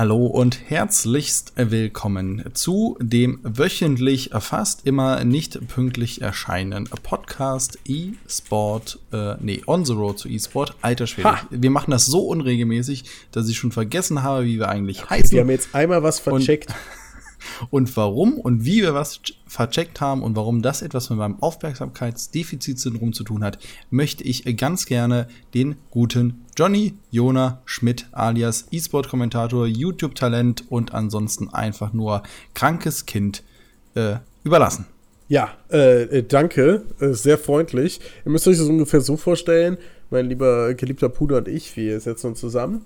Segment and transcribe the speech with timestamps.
[0.00, 9.34] Hallo und herzlichst willkommen zu dem wöchentlich fast immer nicht pünktlich erscheinenden Podcast E-Sport, äh,
[9.40, 10.74] nee, On the Road zu E-Sport.
[10.80, 11.46] Alter Schwede, ha.
[11.50, 15.32] wir machen das so unregelmäßig, dass ich schon vergessen habe, wie wir eigentlich heißen.
[15.32, 16.70] Wir haben jetzt einmal was vercheckt.
[16.70, 16.76] Und
[17.70, 23.12] und warum und wie wir was vercheckt haben und warum das etwas mit meinem Aufmerksamkeitsdefizitsyndrom
[23.12, 23.58] zu tun hat,
[23.90, 31.92] möchte ich ganz gerne den guten Johnny Jona Schmidt alias E-Sport-Kommentator, YouTube-Talent und ansonsten einfach
[31.92, 32.22] nur
[32.54, 33.42] krankes Kind
[33.94, 34.86] äh, überlassen.
[35.28, 38.00] Ja, äh, äh danke, äh, sehr freundlich.
[38.24, 39.78] Ihr müsst euch das ungefähr so vorstellen,
[40.10, 42.82] mein lieber geliebter Puder und ich, wir setzen uns zusammen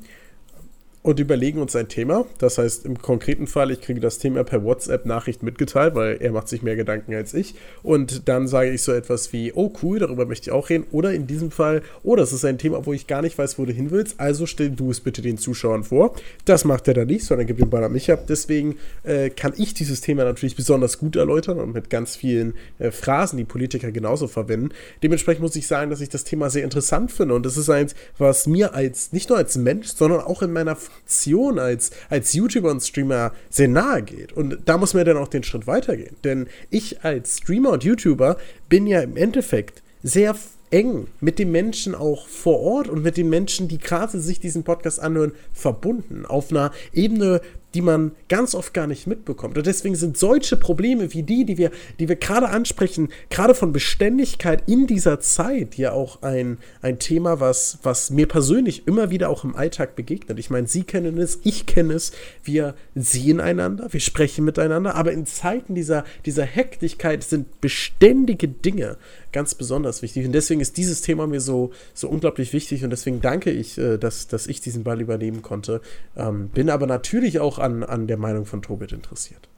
[1.04, 2.24] und überlegen uns ein Thema.
[2.38, 6.48] Das heißt, im konkreten Fall, ich kriege das Thema per WhatsApp-Nachricht mitgeteilt, weil er macht
[6.48, 7.54] sich mehr Gedanken als ich.
[7.82, 10.86] Und dann sage ich so etwas wie, oh cool, darüber möchte ich auch reden.
[10.92, 13.66] Oder in diesem Fall, oh, das ist ein Thema, wo ich gar nicht weiß, wo
[13.66, 14.18] du hin willst.
[14.18, 16.14] Also stell du es bitte den Zuschauern vor.
[16.46, 18.24] Das macht er dann nicht, sondern gibt den Ball an mich ab.
[18.26, 22.90] Deswegen äh, kann ich dieses Thema natürlich besonders gut erläutern und mit ganz vielen äh,
[22.90, 24.70] Phrasen, die Politiker genauso verwenden.
[25.02, 27.34] Dementsprechend muss ich sagen, dass ich das Thema sehr interessant finde.
[27.34, 30.78] Und das ist eins, was mir als, nicht nur als Mensch, sondern auch in meiner
[30.94, 34.32] Funktion als, als YouTuber und Streamer sehr nahe geht.
[34.32, 36.16] Und da muss man dann auch den Schritt weitergehen.
[36.24, 38.36] Denn ich als Streamer und YouTuber
[38.68, 40.34] bin ja im Endeffekt sehr
[40.70, 44.64] eng mit den Menschen auch vor Ort und mit den Menschen, die gerade sich diesen
[44.64, 46.26] Podcast anhören, verbunden.
[46.26, 47.40] Auf einer Ebene,
[47.74, 49.58] die man ganz oft gar nicht mitbekommt.
[49.58, 53.72] Und deswegen sind solche Probleme wie die, die wir, die wir gerade ansprechen, gerade von
[53.72, 59.28] Beständigkeit in dieser Zeit ja auch ein, ein Thema, was, was mir persönlich immer wieder
[59.28, 60.38] auch im Alltag begegnet.
[60.38, 62.12] Ich meine, Sie kennen es, ich kenne es,
[62.44, 68.96] wir sehen einander, wir sprechen miteinander, aber in Zeiten dieser, dieser Hektigkeit sind beständige Dinge
[69.34, 70.24] ganz besonders wichtig.
[70.24, 73.98] Und deswegen ist dieses Thema mir so, so unglaublich wichtig und deswegen danke ich, äh,
[73.98, 75.82] dass, dass ich diesen Ball übernehmen konnte.
[76.16, 79.48] Ähm, bin aber natürlich auch an, an der Meinung von Tobit interessiert.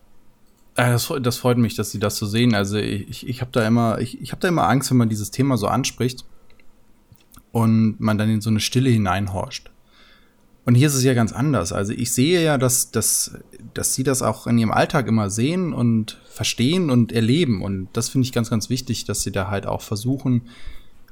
[0.75, 2.55] Das, das, freut mich, dass Sie das so sehen.
[2.55, 5.31] Also ich, ich habe da immer, ich, ich habe da immer Angst, wenn man dieses
[5.31, 6.25] Thema so anspricht
[7.53, 9.71] und man dann in so eine Stille hineinhorcht.
[10.67, 11.73] Und hier ist es ja ganz anders.
[11.73, 13.39] Also ich sehe ja, dass, dass,
[13.73, 17.63] dass Sie das auch in Ihrem Alltag immer sehen und verstehen und erleben.
[17.63, 20.43] Und das finde ich ganz, ganz wichtig, dass Sie da halt auch versuchen,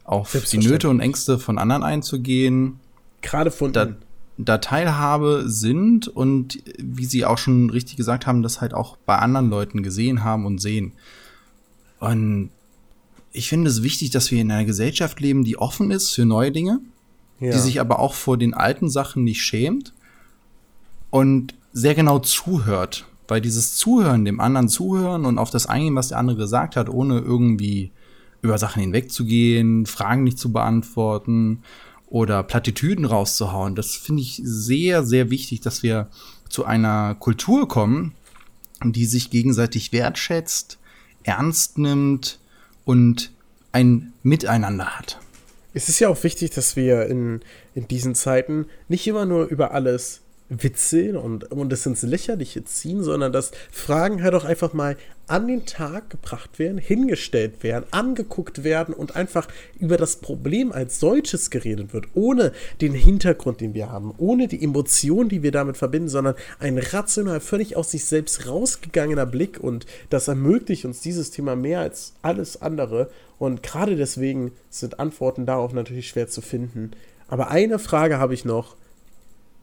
[0.02, 2.80] auf die Nöte und Ängste von anderen einzugehen.
[3.22, 3.94] Gerade von da,
[4.38, 9.16] da Teilhabe sind und wie Sie auch schon richtig gesagt haben, das halt auch bei
[9.18, 10.92] anderen Leuten gesehen haben und sehen.
[12.00, 12.50] Und
[13.30, 16.50] ich finde es wichtig, dass wir in einer Gesellschaft leben, die offen ist für neue
[16.50, 16.80] Dinge,
[17.44, 17.52] ja.
[17.52, 19.92] die sich aber auch vor den alten Sachen nicht schämt
[21.10, 23.06] und sehr genau zuhört.
[23.26, 26.90] Weil dieses Zuhören, dem anderen zuhören und auf das eingehen, was der andere gesagt hat,
[26.90, 27.90] ohne irgendwie
[28.42, 31.62] über Sachen hinwegzugehen, Fragen nicht zu beantworten
[32.06, 33.74] oder Plattitüden rauszuhauen.
[33.74, 36.08] Das finde ich sehr, sehr wichtig, dass wir
[36.50, 38.12] zu einer Kultur kommen,
[38.84, 40.78] die sich gegenseitig wertschätzt,
[41.22, 42.38] ernst nimmt
[42.84, 43.32] und
[43.72, 45.18] ein Miteinander hat.
[45.74, 47.40] Es ist ja auch wichtig, dass wir in,
[47.74, 53.02] in diesen Zeiten nicht immer nur über alles Witze und, und es ins Lächerliche ziehen,
[53.02, 54.96] sondern dass Fragen halt auch einfach mal
[55.26, 59.48] an den Tag gebracht werden, hingestellt werden, angeguckt werden und einfach
[59.80, 62.52] über das Problem als solches geredet wird, ohne
[62.82, 67.40] den Hintergrund, den wir haben, ohne die Emotionen, die wir damit verbinden, sondern ein rational,
[67.40, 72.60] völlig aus sich selbst rausgegangener Blick und das ermöglicht uns dieses Thema mehr als alles
[72.60, 76.90] andere und gerade deswegen sind Antworten darauf natürlich schwer zu finden.
[77.28, 78.76] Aber eine Frage habe ich noch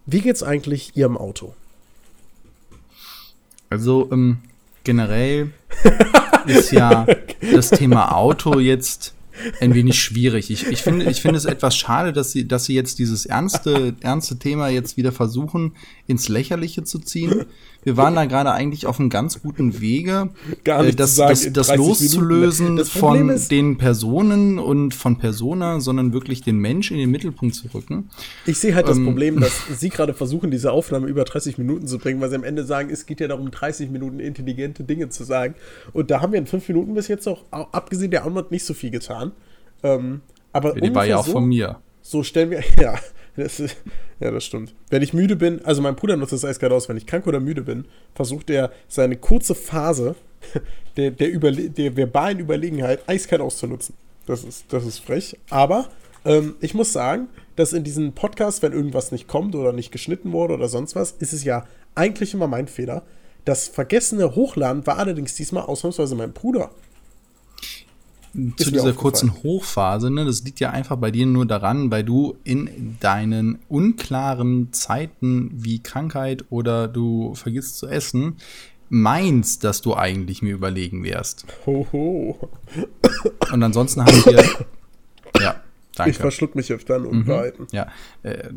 [0.06, 1.54] wie geht's eigentlich Ihrem Auto?
[3.70, 4.40] Also ähm,
[4.84, 5.52] generell
[6.46, 7.06] ist ja
[7.54, 9.14] das Thema Auto jetzt
[9.60, 10.52] ein wenig schwierig.
[10.52, 13.96] Ich, ich finde ich finde es etwas schade, dass sie, dass sie jetzt dieses ernste,
[14.02, 15.74] ernste Thema jetzt wieder versuchen,
[16.12, 17.46] ins Lächerliche zu ziehen.
[17.84, 20.30] Wir waren da gerade eigentlich auf einem ganz guten Wege,
[20.64, 25.80] Gar nicht äh, das, sagen, das, das loszulösen das von den Personen und von Persona,
[25.80, 28.10] sondern wirklich den Menschen in den Mittelpunkt zu rücken.
[28.46, 31.88] Ich sehe halt ähm, das Problem, dass Sie gerade versuchen, diese Aufnahme über 30 Minuten
[31.88, 35.10] zu bringen, weil Sie am Ende sagen, es geht ja darum, 30 Minuten intelligente Dinge
[35.10, 35.56] zu sagen.
[35.94, 38.76] Und da haben wir in fünf Minuten bis jetzt auch, abgesehen der Antwort, nicht so
[38.76, 39.32] viel getan.
[39.82, 40.22] Ähm,
[40.54, 41.80] aber die war ja auch so, von mir.
[42.02, 42.96] So stellen wir, ja,
[43.36, 43.78] das ist,
[44.20, 44.74] ja, das stimmt.
[44.90, 47.40] Wenn ich müde bin, also mein Bruder nutzt das eiskalt aus, wenn ich krank oder
[47.40, 50.16] müde bin, versucht er seine kurze Phase
[50.98, 53.96] der, der, Überle der verbalen Überlegenheit eiskalt auszunutzen.
[54.26, 55.38] Das ist, das ist frech.
[55.50, 55.88] Aber
[56.26, 60.32] ähm, ich muss sagen, dass in diesen Podcasts, wenn irgendwas nicht kommt oder nicht geschnitten
[60.32, 63.04] wurde oder sonst was, ist es ja eigentlich immer mein Fehler.
[63.46, 66.72] Das vergessene Hochladen war allerdings diesmal ausnahmsweise mein Bruder.
[68.34, 72.38] Zu dieser kurzen Hochphase, ne, das liegt ja einfach bei dir nur daran, weil du
[72.44, 78.38] in deinen unklaren Zeiten wie Krankheit oder du vergisst zu essen,
[78.90, 81.46] meinst, dass du eigentlich mir überlegen wärst.
[81.66, 82.50] Hoho.
[83.52, 84.44] Und ansonsten haben wir.
[85.40, 85.56] Ja,
[85.96, 86.12] danke.
[86.12, 87.64] Ich verschluck mich öfter an Unwahrheiten.
[87.64, 87.88] Mhm, ja,
[88.24, 88.50] äh,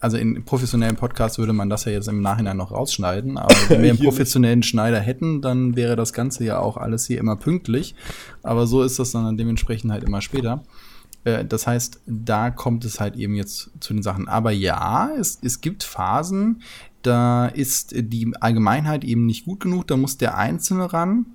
[0.00, 3.82] also in professionellen Podcasts würde man das ja jetzt im Nachhinein noch rausschneiden, aber wenn
[3.82, 7.94] wir einen professionellen Schneider hätten, dann wäre das Ganze ja auch alles hier immer pünktlich.
[8.42, 10.62] Aber so ist das dann dementsprechend halt immer später.
[11.24, 14.28] Äh, das heißt, da kommt es halt eben jetzt zu den Sachen.
[14.28, 16.62] Aber ja, es, es gibt Phasen,
[17.02, 21.26] da ist die Allgemeinheit eben nicht gut genug, da muss der Einzelne ran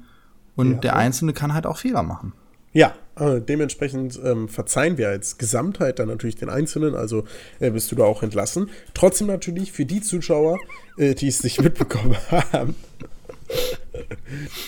[0.55, 0.77] und ja.
[0.77, 2.33] der Einzelne kann halt auch Fehler machen.
[2.73, 7.25] Ja, äh, dementsprechend ähm, verzeihen wir als Gesamtheit dann natürlich den Einzelnen, also
[7.59, 8.69] äh, bist du da auch entlassen.
[8.93, 10.59] Trotzdem natürlich für die Zuschauer,
[10.97, 12.75] äh, die es nicht mitbekommen haben.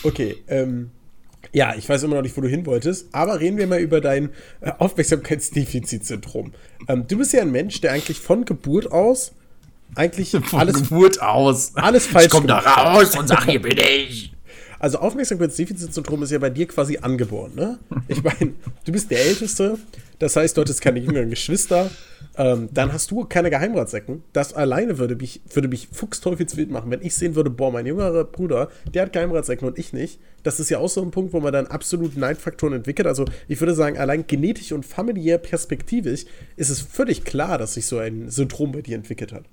[0.04, 0.92] okay, ähm,
[1.54, 4.02] ja, ich weiß immer noch nicht, wo du hin wolltest, aber reden wir mal über
[4.02, 4.30] dein
[4.62, 6.54] äh, Aufmerksamkeitsdefizitsyndrom.
[6.88, 9.34] Ähm, du bist ja ein Mensch, der eigentlich von Geburt aus
[9.96, 11.76] eigentlich Von alles Geburt aus.
[11.76, 14.32] Alles falsch ich komm da raus und sag, hier bin ich.
[14.82, 17.78] Also Aufmerksamkeitsdefizitsyndrom ist ja bei dir quasi angeboren, ne?
[18.08, 19.78] Ich meine, du bist der Älteste,
[20.18, 21.92] das heißt, du hattest keine jüngeren Geschwister.
[22.36, 24.24] Ähm, dann hast du keine Geheimratsecken.
[24.34, 28.24] Das alleine würde mich, würde mich fuchsteufelswild machen, wenn ich sehen würde, boah, mein jüngerer
[28.24, 30.20] Bruder, der hat Geheimratsecken und ich nicht.
[30.42, 33.08] Das ist ja auch so ein Punkt, wo man dann absolut Neidfaktoren entwickelt.
[33.08, 36.26] Also ich würde sagen, allein genetisch und familiär perspektivisch
[36.56, 39.44] ist es völlig klar, dass sich so ein Syndrom bei dir entwickelt hat.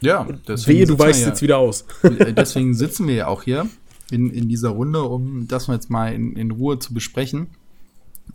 [0.00, 1.84] Ja, deswegen wehe, du weißt ja, jetzt wieder aus.
[2.02, 3.68] Äh, deswegen sitzen wir ja auch hier
[4.12, 7.48] in, in dieser Runde, um das jetzt mal in, in Ruhe zu besprechen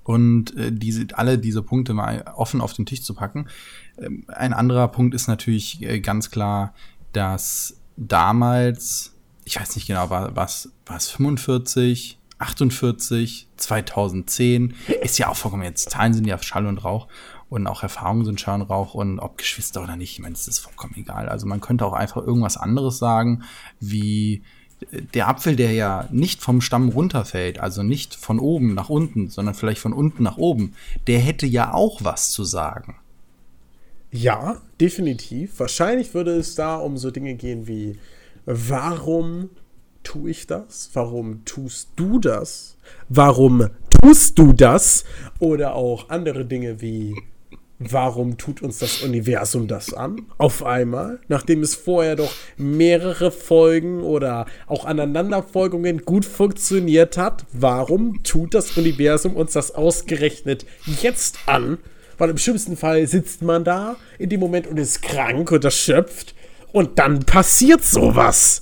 [0.03, 3.47] und äh, diese, alle diese Punkte mal offen auf den Tisch zu packen.
[3.97, 6.73] Ähm, ein anderer Punkt ist natürlich äh, ganz klar,
[7.13, 9.13] dass damals,
[9.45, 15.63] ich weiß nicht genau, war was, war es 45, 48, 2010, ist ja auch vollkommen
[15.63, 17.07] jetzt, Zahlen sind ja Schall und Rauch
[17.49, 20.47] und auch Erfahrungen sind Schall und Rauch und ob Geschwister oder nicht, ich meine, das
[20.47, 21.29] ist vollkommen egal.
[21.29, 23.43] Also man könnte auch einfach irgendwas anderes sagen,
[23.79, 24.43] wie
[25.13, 29.55] der Apfel, der ja nicht vom Stamm runterfällt, also nicht von oben nach unten, sondern
[29.55, 30.75] vielleicht von unten nach oben,
[31.07, 32.95] der hätte ja auch was zu sagen.
[34.11, 35.59] Ja, definitiv.
[35.59, 37.97] Wahrscheinlich würde es da um so Dinge gehen wie,
[38.45, 39.49] warum
[40.03, 40.89] tue ich das?
[40.93, 42.77] Warum tust du das?
[43.09, 43.69] Warum
[44.01, 45.03] tust du das?
[45.39, 47.15] Oder auch andere Dinge wie,
[47.77, 50.27] Warum tut uns das Universum das an?
[50.37, 58.23] Auf einmal, nachdem es vorher doch mehrere Folgen oder auch Aneinanderfolgungen gut funktioniert hat, warum
[58.23, 60.65] tut das Universum uns das ausgerechnet
[61.01, 61.77] jetzt an?
[62.17, 66.33] Weil im schlimmsten Fall sitzt man da in dem Moment und ist krank und erschöpft
[66.71, 68.61] und dann passiert sowas.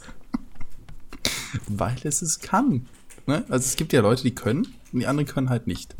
[1.67, 2.87] Weil es es kann.
[3.27, 3.43] Ne?
[3.49, 5.95] Also es gibt ja Leute, die können und die anderen können halt nicht.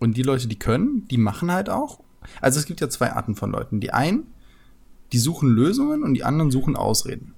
[0.00, 2.00] Und die Leute, die können, die machen halt auch.
[2.40, 3.80] Also es gibt ja zwei Arten von Leuten.
[3.80, 4.24] Die einen,
[5.12, 7.34] die suchen Lösungen und die anderen suchen Ausreden.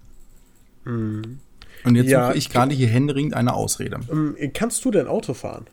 [0.85, 1.41] Mhm.
[1.85, 4.01] Und jetzt ja, suche ich gerade hier händeringend eine Ausrede.
[4.11, 5.67] Ähm, kannst du denn Auto fahren?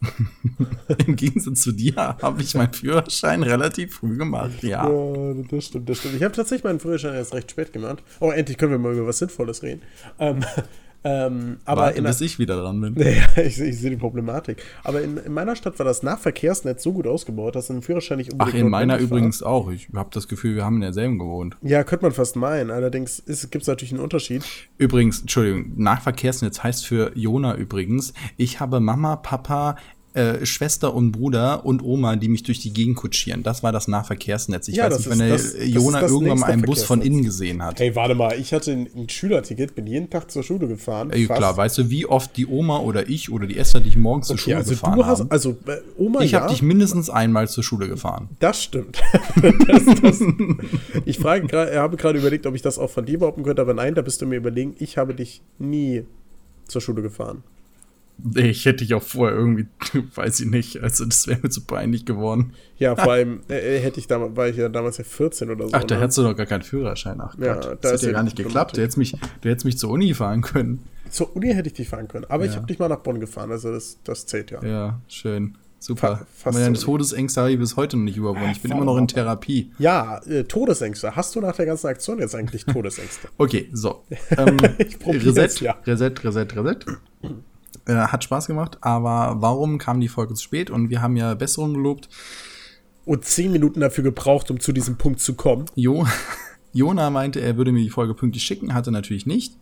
[1.06, 4.88] Im Gegensatz zu dir habe ich meinen Führerschein relativ früh gemacht, ja.
[4.88, 6.14] Ja, das stimmt, das stimmt.
[6.14, 8.04] Ich habe tatsächlich meinen Führerschein erst recht spät gemacht.
[8.20, 9.82] Oh, endlich können wir mal über was Sinnvolles reden.
[10.20, 10.44] Ähm,
[11.08, 12.94] ähm, aber Warte, bis ich wieder dran bin.
[13.08, 14.62] Ja, ich, ich sehe die Problematik.
[14.84, 18.32] Aber in, in, meiner Stadt war das Nahverkehrsnetz so gut ausgebaut, dass ein Führerschein nicht
[18.32, 19.48] unbedingt Ach, in meiner übrigens war.
[19.48, 19.70] auch.
[19.70, 21.56] Ich habe das Gefühl, wir haben in derselben gewohnt.
[21.62, 22.70] Ja, könnte man fast meinen.
[22.70, 24.44] Allerdings gibt es natürlich einen Unterschied.
[24.76, 29.76] Übrigens, Entschuldigung, Nahverkehrsnetz heißt für Jona übrigens, ich habe Mama, Papa,
[30.18, 33.44] äh, Schwester und Bruder und Oma, die mich durch die Gegend kutschieren.
[33.44, 34.66] Das war das Nahverkehrsnetz.
[34.66, 37.22] Ich ja, weiß nicht, wenn der das, Jona das irgendwann mal einen Bus von innen
[37.22, 37.78] gesehen hat.
[37.78, 41.10] Hey, warte mal, ich hatte ein, ein Schülerticket, bin jeden Tag zur Schule gefahren.
[41.10, 44.28] Ey, klar, weißt du, wie oft die Oma oder ich oder die Esther dich morgens
[44.28, 45.30] okay, zur Schule also gefahren du hast, haben?
[45.30, 46.40] Also äh, Oma, Ich ja.
[46.40, 48.28] habe dich mindestens einmal zur Schule gefahren.
[48.40, 49.00] Das stimmt.
[49.68, 50.20] das, das,
[51.04, 51.46] ich frage
[51.78, 54.20] habe gerade überlegt, ob ich das auch von dir behaupten könnte, aber nein, da bist
[54.20, 56.04] du mir überlegen, ich habe dich nie
[56.66, 57.44] zur Schule gefahren.
[58.34, 59.66] Ich hätte dich auch vorher irgendwie,
[60.14, 62.52] weiß ich nicht, also das wäre mir zu peinlich geworden.
[62.76, 65.68] Ja, vor allem äh, äh, hätte ich damals, war ich ja damals ja 14 oder
[65.68, 65.74] so.
[65.74, 66.00] Ach, da ne?
[66.02, 67.20] hättest du doch gar keinen Führerschein.
[67.20, 68.76] Ach Gott, ja, das, das hätte ja gar nicht geklappt.
[68.76, 70.84] Du hättest, mich, du hättest mich zur Uni fahren können.
[71.10, 72.50] Zur Uni hätte ich dich fahren können, aber ja.
[72.50, 74.62] ich habe dich mal nach Bonn gefahren, also das, das zählt ja.
[74.62, 75.56] Ja, schön.
[75.80, 76.26] Super.
[76.34, 78.50] Fa Meine so Todesängste habe ich bis heute noch nicht überwunden.
[78.50, 79.72] Ich bin immer noch in Therapie.
[79.78, 81.14] Ja, äh, Todesängste.
[81.14, 83.28] Hast du nach der ganzen Aktion jetzt eigentlich Todesängste?
[83.38, 84.04] okay, so.
[84.36, 84.56] Ähm,
[85.06, 85.76] Reset, ja.
[85.86, 86.78] Reset, Reset, Reset.
[87.88, 90.70] Äh, hat Spaß gemacht, aber warum kam die Folge zu spät?
[90.70, 92.08] Und wir haben ja Besserung gelobt.
[93.04, 95.64] Und zehn Minuten dafür gebraucht, um zu diesem Punkt zu kommen.
[95.74, 96.06] Jo,
[96.72, 99.56] Jona meinte, er würde mir die Folge pünktlich schicken, hatte natürlich nicht.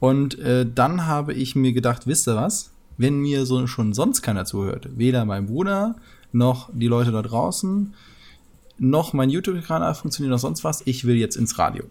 [0.00, 2.72] Und äh, dann habe ich mir gedacht, wisst ihr was?
[2.98, 5.96] wenn mir so schon sonst keiner zuhört, weder mein Bruder
[6.32, 7.94] noch die Leute da draußen,
[8.76, 11.84] noch mein YouTube-Kanal funktioniert noch sonst was, ich will jetzt ins Radio.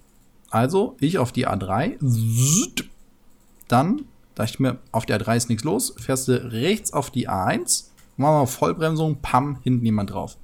[0.49, 1.97] Also ich auf die A3,
[3.67, 4.03] dann
[4.37, 7.85] dachte ich mir, auf der A3 ist nichts los, fährst du rechts auf die A1,
[8.17, 10.37] machen wir Vollbremsung, pam, hinten jemand drauf.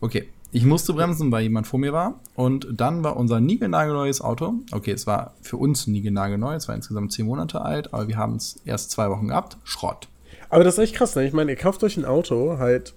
[0.00, 2.20] Okay, ich musste bremsen, weil jemand vor mir war.
[2.34, 4.54] Und dann war unser niegelnagelneues Auto.
[4.72, 6.54] Okay, es war für uns niegelnagelneu.
[6.54, 9.58] Es war insgesamt zehn Monate alt, aber wir haben es erst zwei Wochen gehabt.
[9.64, 10.08] Schrott.
[10.48, 11.26] Aber das ist echt krass, ne?
[11.26, 12.94] Ich meine, ihr kauft euch ein Auto halt.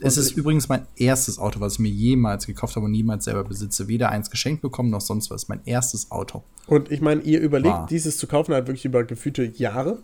[0.00, 3.44] Es ist übrigens mein erstes Auto, was ich mir jemals gekauft habe und niemals selber
[3.44, 3.88] besitze.
[3.88, 5.48] Weder eins geschenkt bekommen noch sonst was.
[5.48, 6.42] Mein erstes Auto.
[6.66, 7.86] Und ich meine, ihr überlegt, war.
[7.86, 9.98] dieses zu kaufen halt wirklich über gefühlte Jahre.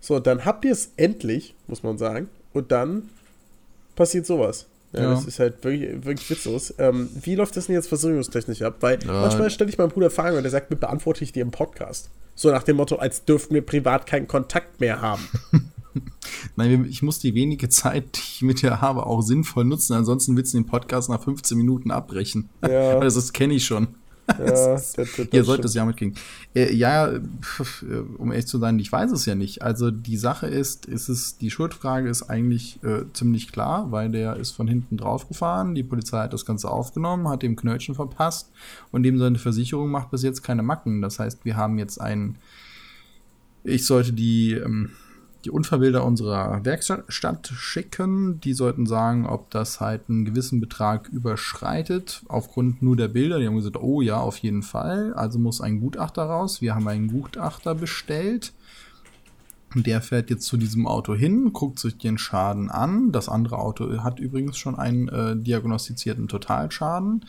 [0.00, 2.28] So, dann habt ihr es endlich, muss man sagen.
[2.52, 3.10] Und dann
[3.96, 4.66] passiert sowas.
[4.92, 6.72] Ja, ja, das ist halt wirklich, wirklich witzlos.
[6.78, 8.76] Ähm, wie läuft das denn jetzt versicherungstechnisch ab?
[8.80, 9.12] Weil ja.
[9.22, 12.10] manchmal stelle ich meinem Bruder Fragen und der sagt mir, beantworte ich dir im Podcast.
[12.36, 15.26] So nach dem Motto, als dürften wir privat keinen Kontakt mehr haben.
[16.56, 19.94] Nein, ich muss die wenige Zeit, die ich mit dir habe, auch sinnvoll nutzen.
[19.94, 22.48] Ansonsten willst du den Podcast nach 15 Minuten abbrechen.
[22.62, 23.00] Ja.
[23.00, 23.88] das kenne ich schon.
[24.28, 26.14] Ja, das, das, das ihr sollt es ja mitkriegen.
[26.54, 27.10] Äh, ja,
[27.42, 27.84] pf,
[28.18, 29.62] um ehrlich zu sein, ich weiß es ja nicht.
[29.62, 34.36] Also die Sache ist, ist es, die Schuldfrage ist eigentlich äh, ziemlich klar, weil der
[34.36, 38.50] ist von hinten drauf gefahren, die Polizei hat das Ganze aufgenommen, hat dem Knöllchen verpasst
[38.90, 41.02] und dem seine Versicherung macht bis jetzt keine Macken.
[41.02, 42.36] Das heißt, wir haben jetzt einen,
[43.62, 44.90] ich sollte die, ähm,
[45.44, 48.40] die Unfallbilder unserer Werkstatt schicken.
[48.40, 53.38] Die sollten sagen, ob das halt einen gewissen Betrag überschreitet, aufgrund nur der Bilder.
[53.38, 55.14] Die haben gesagt, oh ja, auf jeden Fall.
[55.14, 56.60] Also muss ein Gutachter raus.
[56.60, 58.52] Wir haben einen Gutachter bestellt.
[59.74, 63.10] Der fährt jetzt zu diesem Auto hin, guckt sich den Schaden an.
[63.10, 67.24] Das andere Auto hat übrigens schon einen äh, diagnostizierten Totalschaden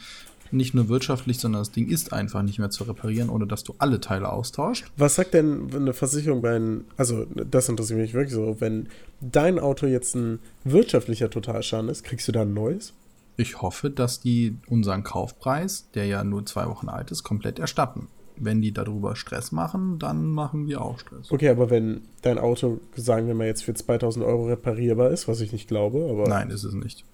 [0.51, 3.75] nicht nur wirtschaftlich, sondern das Ding ist einfach nicht mehr zu reparieren, ohne dass du
[3.77, 4.91] alle Teile austauscht.
[4.97, 8.87] Was sagt denn eine Versicherung bei einem, also das interessiert mich wirklich so, wenn
[9.21, 12.93] dein Auto jetzt ein wirtschaftlicher Totalschaden ist, kriegst du da ein neues?
[13.37, 18.07] Ich hoffe, dass die unseren Kaufpreis, der ja nur zwei Wochen alt ist, komplett erstatten.
[18.37, 21.31] Wenn die darüber Stress machen, dann machen wir auch Stress.
[21.31, 25.41] Okay, aber wenn dein Auto, sagen wir mal jetzt für 2000 Euro reparierbar ist, was
[25.41, 26.27] ich nicht glaube, aber.
[26.27, 27.05] Nein, ist es nicht.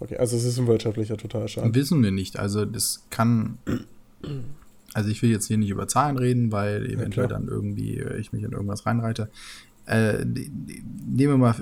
[0.00, 1.74] Okay, also es ist ein wirtschaftlicher Totalschaden.
[1.74, 2.38] Wissen wir nicht.
[2.38, 3.58] Also das kann.
[4.94, 8.32] Also ich will jetzt hier nicht über Zahlen reden, weil eventuell ja, dann irgendwie ich
[8.32, 9.28] mich in irgendwas reinreite.
[9.88, 11.54] Äh, nehmen wir mal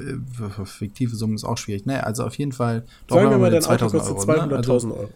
[0.64, 1.86] fiktive Summen ist auch schwierig.
[1.86, 2.84] Ne, also auf jeden Fall.
[3.06, 4.56] Doch Sagen wir mal, dein 2000 Auto kostet 200.000 ne?
[4.56, 5.08] also, Euro.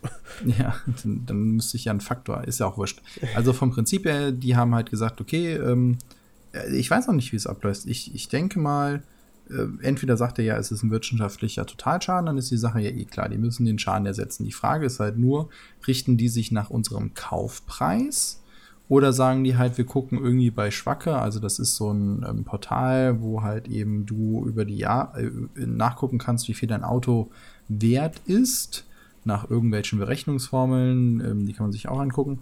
[0.59, 2.45] Ja, dann, dann, müsste ich ja einen Faktor.
[2.45, 3.03] Ist ja auch wurscht.
[3.35, 5.99] Also vom Prinzip her, die haben halt gesagt, okay, ähm,
[6.53, 7.87] äh, ich weiß auch nicht, wie es abläuft.
[7.87, 9.03] Ich, ich denke mal,
[9.83, 13.04] entweder sagt er ja, es ist ein wirtschaftlicher Totalschaden, dann ist die Sache ja eh
[13.04, 14.45] klar, die müssen den Schaden ersetzen.
[14.45, 15.49] Die Frage ist halt nur,
[15.87, 18.42] richten die sich nach unserem Kaufpreis
[18.88, 22.45] oder sagen die halt, wir gucken irgendwie bei Schwacke, also das ist so ein ähm,
[22.45, 27.30] Portal, wo halt eben du über die Jahr äh, nachgucken kannst, wie viel dein Auto
[27.69, 28.85] wert ist,
[29.25, 32.40] nach irgendwelchen Berechnungsformeln, ähm, die kann man sich auch angucken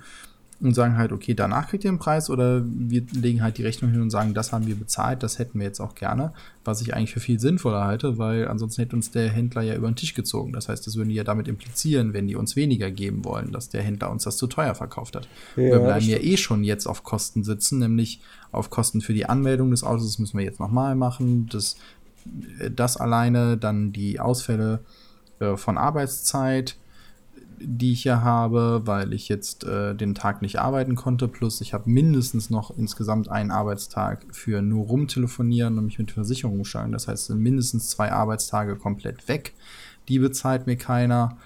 [0.61, 3.93] und sagen halt, okay, danach kriegt ihr einen Preis oder wir legen halt die Rechnung
[3.93, 6.33] hin und sagen, das haben wir bezahlt, das hätten wir jetzt auch gerne,
[6.65, 9.89] was ich eigentlich für viel sinnvoller halte, weil ansonsten hätte uns der Händler ja über
[9.89, 10.53] den Tisch gezogen.
[10.53, 13.69] Das heißt, das würden die ja damit implizieren, wenn die uns weniger geben wollen, dass
[13.69, 15.29] der Händler uns das zu teuer verkauft hat.
[15.55, 19.27] Ja, wir bleiben ja eh schon jetzt auf Kosten sitzen, nämlich auf Kosten für die
[19.27, 21.77] Anmeldung des Autos, das müssen wir jetzt nochmal machen, das,
[22.75, 24.81] das alleine, dann die Ausfälle
[25.39, 26.77] äh, von Arbeitszeit,
[27.61, 31.29] die ich ja habe, weil ich jetzt äh, den Tag nicht arbeiten konnte.
[31.29, 36.59] Plus ich habe mindestens noch insgesamt einen Arbeitstag für nur rumtelefonieren und mich mit Versicherung
[36.59, 36.93] umsteigen.
[36.93, 39.55] Das heißt, sind mindestens zwei Arbeitstage komplett weg.
[40.09, 41.37] Die bezahlt mir keiner.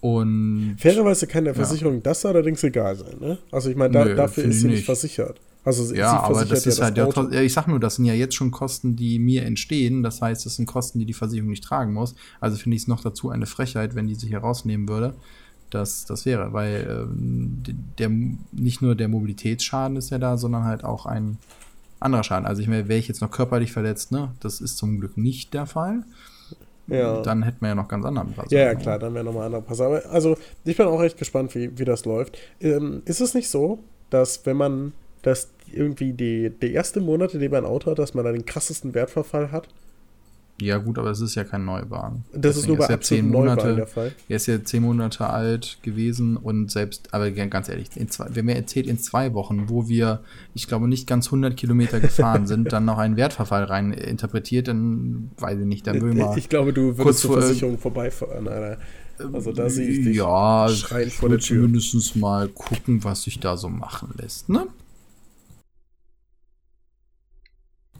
[0.00, 2.00] Und fairerweise kann der Versicherung ja.
[2.00, 3.38] das allerdings egal sein, ne?
[3.52, 5.40] Also ich meine, da, dafür ist sie nicht versichert.
[5.62, 8.34] Also ja, aber das ist ja halt, ja, ich sag nur, das sind ja jetzt
[8.34, 10.02] schon Kosten, die mir entstehen.
[10.02, 12.14] Das heißt, das sind Kosten, die die Versicherung nicht tragen muss.
[12.40, 15.14] Also finde ich es noch dazu eine Frechheit, wenn die sich herausnehmen würde
[15.70, 17.62] das, das wäre, weil ähm,
[17.98, 18.10] der,
[18.52, 21.38] nicht nur der Mobilitätsschaden ist ja da, sondern halt auch ein
[22.00, 22.46] anderer Schaden.
[22.46, 24.32] Also ich meine, wäre ich jetzt noch körperlich verletzt, ne?
[24.40, 26.04] Das ist zum Glück nicht der Fall.
[26.86, 27.22] Ja.
[27.22, 28.50] Dann hätten wir ja noch ganz anderen Pass.
[28.50, 29.80] Ja, ja, klar, dann wäre nochmal ein anderer Pass.
[29.80, 32.38] Aber also, ich bin auch echt gespannt, wie, wie das läuft.
[32.60, 33.78] Ähm, ist es nicht so,
[34.10, 38.14] dass wenn man, dass irgendwie die, die ersten Monate, die man ein Auto hat, dass
[38.14, 39.68] man da den krassesten Wertverfall hat?
[40.60, 42.24] Ja, gut, aber es ist ja kein Neuwagen.
[42.32, 44.12] Das Deswegen ist nur bei ist ja zehn Monate, der Fall.
[44.28, 48.56] Er ist ja zehn Monate alt gewesen und selbst, aber ganz ehrlich, zwei, wer mir
[48.56, 50.20] erzählt, in zwei Wochen, wo wir,
[50.54, 55.30] ich glaube, nicht ganz 100 Kilometer gefahren sind, dann noch einen Wertverfall rein interpretiert, dann
[55.38, 56.36] weiß ich nicht, dann will man.
[56.36, 58.78] Ich glaube, du würdest zur Versicherung vorbeifahren, Alter.
[59.32, 61.64] Also da sehe ich dich ja, schreien vor der Tür.
[61.64, 64.66] zumindest mal gucken, was sich da so machen lässt, ne?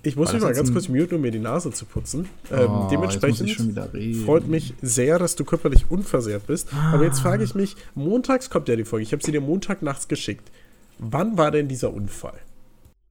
[0.02, 2.26] Ich muss mich mal ganz kurz muten, um mir die Nase zu putzen.
[2.50, 4.24] Ähm, Oh, dementsprechend schon wieder reden.
[4.24, 6.72] freut mich sehr, dass du körperlich unversehrt bist.
[6.72, 7.04] Aber Ah.
[7.06, 9.02] jetzt frage ich mich, montags kommt ja die Folge.
[9.02, 10.50] Ich habe sie dir Montag nachts geschickt.
[10.98, 12.38] Wann war denn dieser Unfall?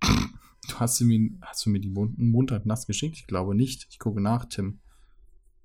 [0.02, 3.18] Du hast, sie mir, hast du mir die Mon Montag nachts geschickt?
[3.18, 3.88] Ich glaube nicht.
[3.92, 4.80] Ich gucke nach, Tim.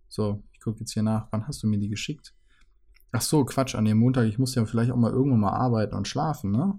[0.09, 1.29] So, ich gucke jetzt hier nach.
[1.31, 2.35] Wann hast du mir die geschickt?
[3.13, 4.27] Ach so, Quatsch, an dem Montag.
[4.27, 6.79] Ich muss ja vielleicht auch mal irgendwann mal arbeiten und schlafen, ne?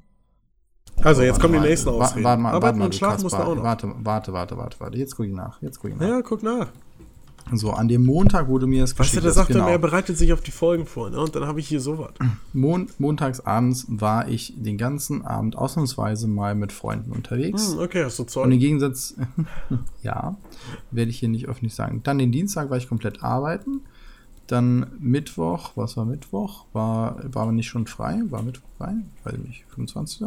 [1.01, 2.23] Also, jetzt kommen die nächsten Ausreden.
[2.23, 3.63] Warte mal, warte Arbeiten mal, und du schlafen musst du auch noch.
[3.63, 4.97] Warte, warte, warte, warte, warte.
[4.97, 5.61] Jetzt gucke ich nach.
[5.61, 6.07] Jetzt gucke ich nach.
[6.07, 6.67] Ja, guck nach.
[7.53, 9.25] So, an dem Montag wurde mir das Weißt du, geschickt.
[9.25, 9.59] der sagt genau.
[9.65, 11.19] immer, er bereitet sich auf die Folgen vor, ne?
[11.19, 12.11] Und dann habe ich hier sowas.
[12.53, 17.73] Mon montagsabends war ich den ganzen Abend ausnahmsweise mal mit Freunden unterwegs.
[17.73, 18.51] Hm, okay, hast du Und Zeug.
[18.51, 19.13] im Gegensatz,
[20.01, 20.37] ja,
[20.89, 22.01] werde ich hier nicht öffentlich sagen.
[22.03, 23.81] Dann den Dienstag war ich komplett arbeiten.
[24.47, 26.65] Dann Mittwoch, was war Mittwoch?
[26.73, 28.21] War, war aber nicht schon frei?
[28.29, 28.93] War Mittwoch frei?
[29.23, 29.65] Weiß ich nicht.
[29.75, 30.25] 25.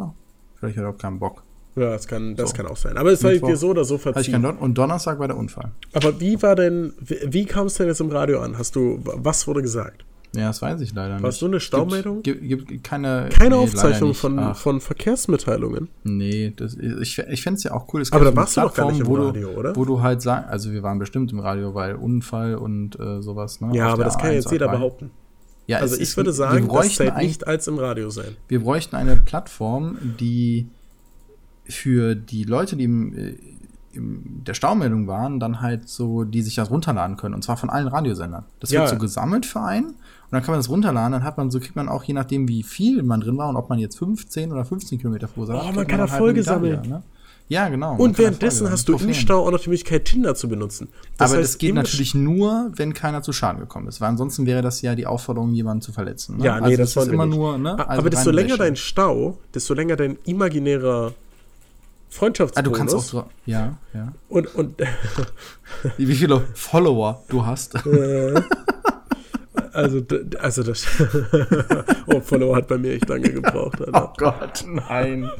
[0.59, 1.43] Vielleicht hat er auch keinen Bock.
[1.75, 2.55] Ja, das kann, das So.
[2.57, 2.97] kann auch sein.
[2.97, 4.41] Aber es sei Mittwoch dir so oder so ich verziehen.
[4.41, 5.71] Don und Donnerstag war der Unfall.
[5.93, 8.57] Aber wie war denn, wie, wie kam es denn jetzt im Radio an?
[8.57, 10.03] Hast du, was wurde gesagt?
[10.35, 11.23] Ja, das weiß ich leider nicht.
[11.23, 12.21] Warst du eine Staumeldung?
[12.21, 15.87] Gibt, gibt, gibt keine, Keine nee, Aufzeichnung von, Ach, von Verkehrsmitteilungen.
[16.03, 18.01] Nee, das, ich, ich fände es ja auch cool.
[18.01, 19.75] Es Aber da warst du doch gar nicht im Radio, du, oder?
[19.75, 23.59] Wo du halt sagst, also wir waren bestimmt im Radio, weil Unfall und äh, sowas.
[23.61, 24.71] Ne, Ja, aber das kann ja jetzt A1, jeder A3.
[24.71, 25.11] behaupten.
[25.69, 28.35] Ja, Also ich ist- würde sagen, das zählt nicht als im Radio sein.
[28.47, 30.67] Wir bräuchten eine Plattform, die
[31.65, 33.35] für die Leute, die im, äh,
[33.93, 37.35] im der Staumeldung waren, dann halt so, die sich das runterladen können.
[37.35, 38.45] Und zwar von allen Radiosendern.
[38.59, 38.81] Das Ja.
[38.81, 39.87] wird so gesammelt für einen.
[39.87, 39.95] Und
[40.31, 41.11] dann kann man das runterladen.
[41.11, 43.55] Dann hat man, so kriegt man auch, je nachdem, wie viel man drin war und
[43.55, 46.41] ob man jetzt 15 oder 15 Kilometer verursacht Oh, hat, man kann da halt Folge
[46.41, 46.89] eine Medaille, sammeln.
[46.89, 47.03] Ne?
[47.49, 47.95] Ja, genau.
[47.95, 50.87] Und währenddessen hast du im Stau auch noch die Möglichkeit, Tinder zu benutzen.
[51.17, 53.99] Das Aber heißt, das geht natürlich nur, wenn keiner zu Schaden gekommen ist.
[54.01, 56.37] Weil ansonsten wäre das ja die Aufforderung, jemanden zu verletzen.
[56.37, 56.45] Ne?
[56.45, 57.35] Ja, nee, also das ist wollen wir immer nicht.
[57.37, 57.87] nur, ne?
[57.89, 61.13] Also aber desto länger dein Stau, desto länger dein imaginärer
[62.09, 62.71] Ah, Freundschaftsbonus.
[62.71, 64.11] du kannst auch so, ja, ja.
[64.29, 64.79] und, und
[65.97, 67.75] Wie wie viele Follower du hast.
[69.79, 70.01] Also,
[70.39, 70.85] also das
[72.07, 73.81] Oh, Follower hat bei mir echt lange gebraucht.
[73.81, 74.13] Alter.
[74.17, 75.29] Gott, nein.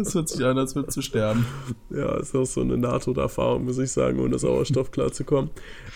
[0.00, 1.44] Es hört sich an, als würdest du sterben.
[1.90, 5.50] Ja, ist auch so eine Nahtoderfahrung, muss ich sagen, ohne Sauerstoff klarzukommen.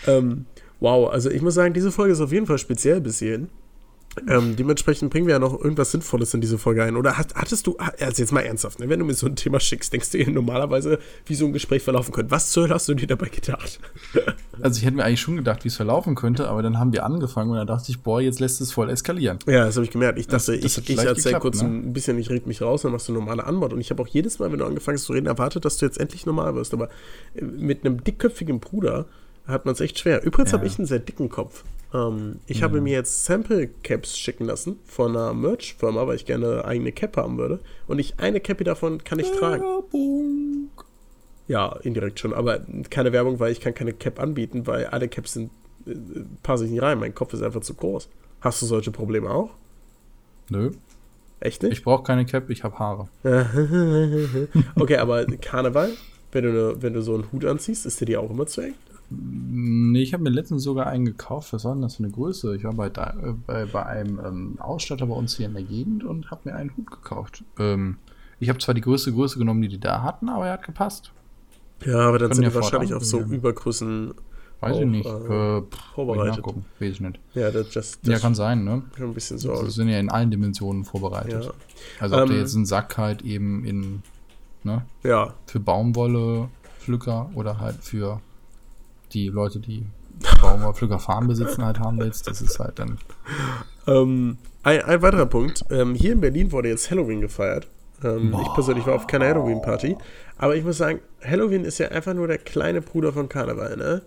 [0.05, 0.45] Ähm,
[0.79, 3.49] wow, also ich muss sagen, diese Folge ist auf jeden Fall speziell bis hierhin.
[4.27, 6.95] Ähm, dementsprechend bringen wir ja noch irgendwas Sinnvolles in diese Folge ein.
[6.95, 9.59] Oder hat, hattest du, also jetzt mal ernsthaft, ne, wenn du mir so ein Thema
[9.59, 12.29] schickst, denkst du dir normalerweise, wie so ein Gespräch verlaufen könnte.
[12.31, 13.79] Was zur Hölle hast du dir dabei gedacht?
[14.61, 17.03] Also ich hätte mir eigentlich schon gedacht, wie es verlaufen könnte, aber dann haben wir
[17.05, 19.39] angefangen und dann dachte ich, boah, jetzt lässt es voll eskalieren.
[19.47, 20.19] Ja, das habe ich gemerkt.
[20.19, 21.69] Ich dachte, Das- das ich, ich erzähle kurz ne?
[21.69, 23.73] ein bisschen, ich rede mich raus, dann machst du eine normale Antwort.
[23.73, 25.87] Und ich habe auch jedes Mal, wenn du angefangen hast zu reden, erwartet, dass du
[25.87, 26.71] jetzt endlich normal wirst.
[26.73, 26.89] Aber
[27.33, 29.05] äh, mit einem dickköpfigen Bruder
[29.47, 30.23] hat man es echt schwer.
[30.23, 30.57] Übrigens Ja.
[30.57, 31.63] habe ich einen sehr dicken Kopf.
[31.93, 36.65] Ähm, ich habe mir jetzt Sample-Caps schicken lassen von einer Merch-Firma, weil ich gerne eine
[36.65, 37.59] eigene Cap haben würde.
[37.87, 39.61] Und ich eine Cappy davon kann ich tragen.
[39.63, 40.69] Werbung.
[41.47, 45.33] Ja, indirekt schon, aber keine Werbung, weil ich kann keine Cap anbieten, weil alle Caps
[45.33, 45.51] sind,
[45.85, 45.93] äh,
[46.41, 46.99] passe ich nicht rein.
[46.99, 48.09] Mein Kopf ist einfach zu groß.
[48.41, 49.51] Hast du solche Probleme auch?
[50.49, 50.71] Nö,
[51.41, 51.73] Echt nicht?
[51.73, 53.07] ich brauche keine Cap, ich habe Haare.
[54.75, 55.91] okay, aber Karneval,
[56.31, 58.61] wenn du, ne, wenn du so einen Hut anziehst, ist der dir auch immer zu
[58.61, 58.73] eng?
[59.15, 61.53] Nee, ich habe mir letztens sogar einen gekauft.
[61.53, 62.55] Was war denn das für eine Größe?
[62.55, 65.63] Ich war bei, da, äh, bei, bei einem ähm, Ausstatter bei uns hier in der
[65.63, 67.43] Gegend und habe mir einen Hut gekauft.
[67.59, 67.97] Ähm,
[68.39, 71.11] ich habe zwar die größte Größe genommen, die die da hatten, aber er hat gepasst.
[71.85, 74.13] Ja, aber dann Können sind ja die wahrscheinlich auf so Übergrößen
[74.61, 75.05] Weiß Auch, ich nicht.
[75.05, 75.09] äh,
[75.57, 76.37] Äh, pff, ich vorbereitet.
[76.37, 76.65] nachgucken.
[76.79, 77.19] Weiß ich nicht.
[77.33, 78.81] Ja, das, das, Ja, kann sein, ne?
[78.97, 79.65] ein bisschen Sie so.
[79.67, 81.43] sind ja in allen Dimensionen vorbereitet.
[81.45, 81.51] Ja.
[81.99, 84.03] Also ob Ähm, der jetzt einen Sack halt eben in,
[84.63, 86.47] ne, ja, für Baumwolle,
[86.79, 88.21] Pflücker oder halt für
[89.13, 89.85] die Leute, die
[90.41, 92.97] Baumwollpflücker Farm besitzen, halt haben willst, das ist halt dann.
[93.87, 95.65] Ähm, ein, ein weiterer Punkt.
[95.69, 97.67] Ähm, hier in Berlin wurde jetzt Halloween gefeiert.
[98.03, 99.97] Ähm, ich persönlich war auf keiner Halloween-Party.
[100.37, 104.01] Aber ich muss sagen, Halloween ist ja einfach nur der kleine Bruder von Karneval, ne?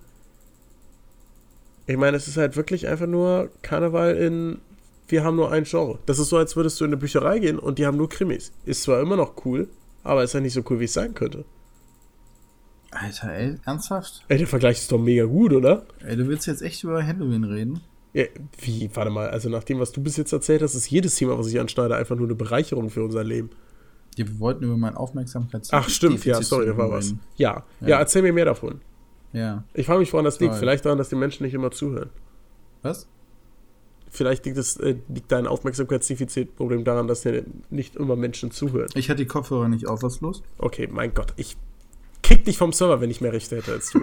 [1.87, 4.59] Ich meine, es ist halt wirklich einfach nur Karneval in.
[5.09, 6.01] Wir haben nur ein Genre.
[6.07, 8.53] Das ist so, als würdest du in eine Bücherei gehen und die haben nur Krimis.
[8.64, 9.69] Ist zwar immer noch cool,
[10.03, 11.45] aber ist ja nicht so cool, wie es sein könnte.
[12.99, 14.25] Alter, ey, ernsthaft?
[14.29, 15.85] Ey, der Vergleich ist doch mega gut, oder?
[16.05, 17.81] Ey, du willst jetzt echt über Halloween reden?
[18.15, 18.25] Ja,
[18.61, 21.39] wie, warte mal, also nach dem, was du bis jetzt erzählt hast, ist jedes Thema,
[21.39, 23.51] was ich anschneide, einfach nur eine Bereicherung für unser Leben.
[24.17, 25.71] Ja, wir wollten über mein Aufmerksamkeits.
[25.73, 27.15] Ach, stimmt, ja, Defizit sorry, da war was.
[27.37, 27.99] Ja, ja, Ja.
[27.99, 28.81] erzähl mir mehr davon.
[29.35, 29.65] Ja.
[29.75, 30.55] Ich frage mich, woran das liegt.
[30.55, 32.09] Vielleicht daran, dass die Menschen nicht immer zuhören.
[32.81, 33.07] Was?
[34.09, 38.89] Vielleicht liegt, es, äh, liegt dein Aufmerksamkeitsdefizitproblem daran, dass dir nicht immer Menschen zuhören.
[38.95, 40.43] Ich hatte die Kopfhörer nicht auf, was los?
[40.57, 41.59] Okay, mein Gott, ich
[42.27, 44.01] kick dich vom Server, wenn ich mehr Rechte hätte als du.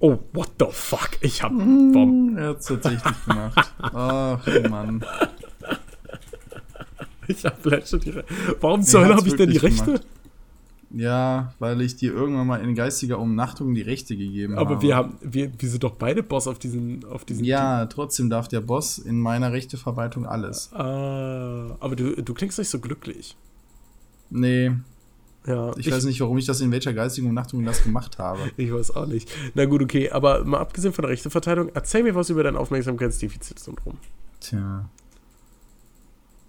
[0.00, 1.10] Oh, what the fuck?
[1.20, 1.52] Ich hab.
[1.52, 2.36] Warum?
[2.36, 3.74] Er hat's tatsächlich gemacht.
[3.78, 5.04] Ach, Mann.
[7.26, 8.34] Ich hab schon die Rechte.
[8.60, 9.84] Warum zur Hölle habe ich denn die Rechte?
[9.84, 10.06] Gemacht.
[10.90, 14.74] Ja, weil ich dir irgendwann mal in geistiger Umnachtung die Rechte gegeben Aber habe.
[14.74, 17.44] Aber wir haben, wir, wir sind doch beide Boss auf diesen, auf diesen.
[17.44, 17.90] Ja, Team.
[17.90, 20.72] trotzdem darf der Boss in meiner Rechteverwaltung alles.
[20.72, 23.36] Ah, aber du, du klingst nicht so glücklich.
[24.30, 24.72] Nee.
[25.46, 28.50] Ja, ich, ich weiß nicht, warum ich das in welcher geistigen Umnachtung das gemacht habe.
[28.56, 29.30] ich weiß auch nicht.
[29.54, 33.96] Na gut, okay, aber mal abgesehen von der Rechteverteilung, erzähl mir was über dein Aufmerksamkeitsdefizitsyndrom.
[34.40, 34.88] Tja.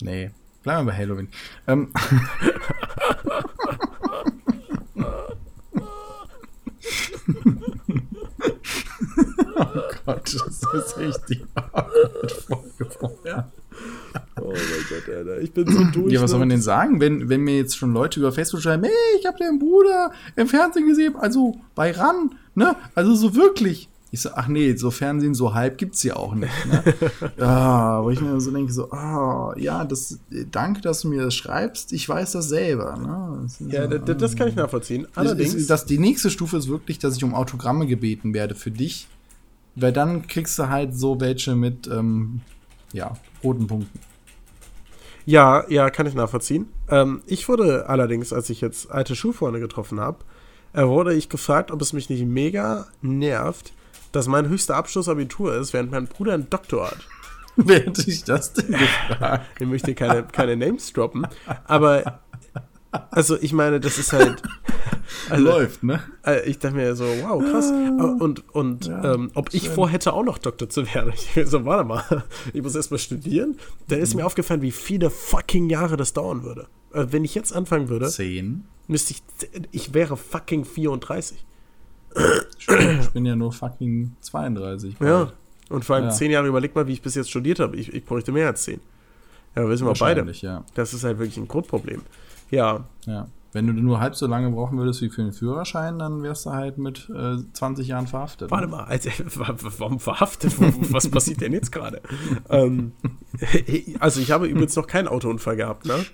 [0.02, 0.32] Nee.
[0.64, 1.30] Bleiben wir bei Halloween.
[1.68, 1.94] Ähm.
[9.56, 9.66] oh
[10.06, 11.46] Gott, das ist echt die
[12.48, 13.52] Folge vorher.
[14.42, 14.56] Oh mein
[14.90, 15.42] Gott, Alter.
[15.42, 16.14] Ich bin so durch.
[16.14, 18.84] Ja, was soll man denn sagen, wenn, wenn mir jetzt schon Leute über Facebook schreiben,
[18.84, 22.76] hey, ich habe deinen Bruder im Fernsehen gesehen, also bei RAN, ne?
[22.96, 23.90] Also so wirklich.
[24.12, 26.52] Ich so, ach nee, so Fernsehen, so halb gibt's ja auch nicht.
[26.66, 26.84] Ne?
[27.38, 30.18] ja, wo ich mir so denke, so, ah, ja, das,
[30.50, 31.94] danke, dass du mir das schreibst.
[31.94, 32.98] Ich weiß das selber.
[32.98, 33.42] Ne?
[33.44, 35.08] Das ja, so, das, das, kann ich nachvollziehen.
[35.14, 35.54] Allerdings.
[35.54, 39.08] Das, das, die nächste Stufe ist wirklich, dass ich um Autogramme gebeten werde für dich.
[39.76, 42.42] Weil dann kriegst du halt so welche mit, ähm,
[42.92, 43.14] ja,
[43.44, 44.00] roten Punkten.
[45.26, 46.70] Ja, ja, kann ich nachvollziehen.
[46.90, 50.20] Ähm, ich wurde allerdings, als ich jetzt alte Schulfreunde getroffen habe,
[50.74, 53.74] äh, wurde ich gefragt, ob es mich nicht mega nervt,
[54.12, 57.08] dass mein höchster Abschluss Abitur ist, während mein Bruder einen Doktor hat.
[57.56, 59.46] Wer hätte ich das denn gefragt?
[59.60, 61.28] Ich möchte keine, keine Names droppen,
[61.66, 62.22] aber
[62.92, 64.42] also ich meine, das ist halt
[65.30, 66.02] also, läuft, ne?
[66.26, 67.72] Äh, ich dachte mir so, wow, krass.
[68.20, 71.14] Und, und ja, ähm, ob ich vorhätte, auch noch Doktor zu werden.
[71.36, 72.24] Ich so, warte mal,
[72.54, 73.58] ich muss erstmal studieren.
[73.88, 74.22] Dann ist mhm.
[74.22, 76.68] mir aufgefallen, wie viele fucking Jahre das dauern würde.
[76.94, 78.66] Äh, wenn ich jetzt anfangen würde, Zehn.
[78.88, 79.24] müsste ich,
[79.72, 81.46] ich wäre fucking 34.
[82.58, 84.98] Ich bin ja nur fucking 32.
[84.98, 85.10] Bald.
[85.10, 85.34] Ja.
[85.70, 86.12] Und vor allem ja.
[86.12, 87.78] zehn Jahre, überleg mal, wie ich bis jetzt studiert habe.
[87.78, 88.82] Ich, ich bräuchte mehr als zehn.
[89.56, 90.30] Ja, wissen wir beide.
[90.32, 90.64] Ja.
[90.74, 92.02] Das ist halt wirklich ein Grundproblem.
[92.50, 92.86] Ja.
[93.06, 93.28] Ja.
[93.52, 96.52] Wenn du nur halb so lange brauchen würdest wie für den Führerschein, dann wärst du
[96.52, 98.52] halt mit äh, 20 Jahren verhaftet.
[98.52, 98.72] Warte ne?
[98.72, 99.10] mal, also,
[99.80, 100.54] warum verhaftet?
[100.92, 102.02] Was passiert denn jetzt gerade?
[102.50, 102.92] ähm,
[104.00, 106.06] also ich habe übrigens noch keinen Autounfall gehabt, ne?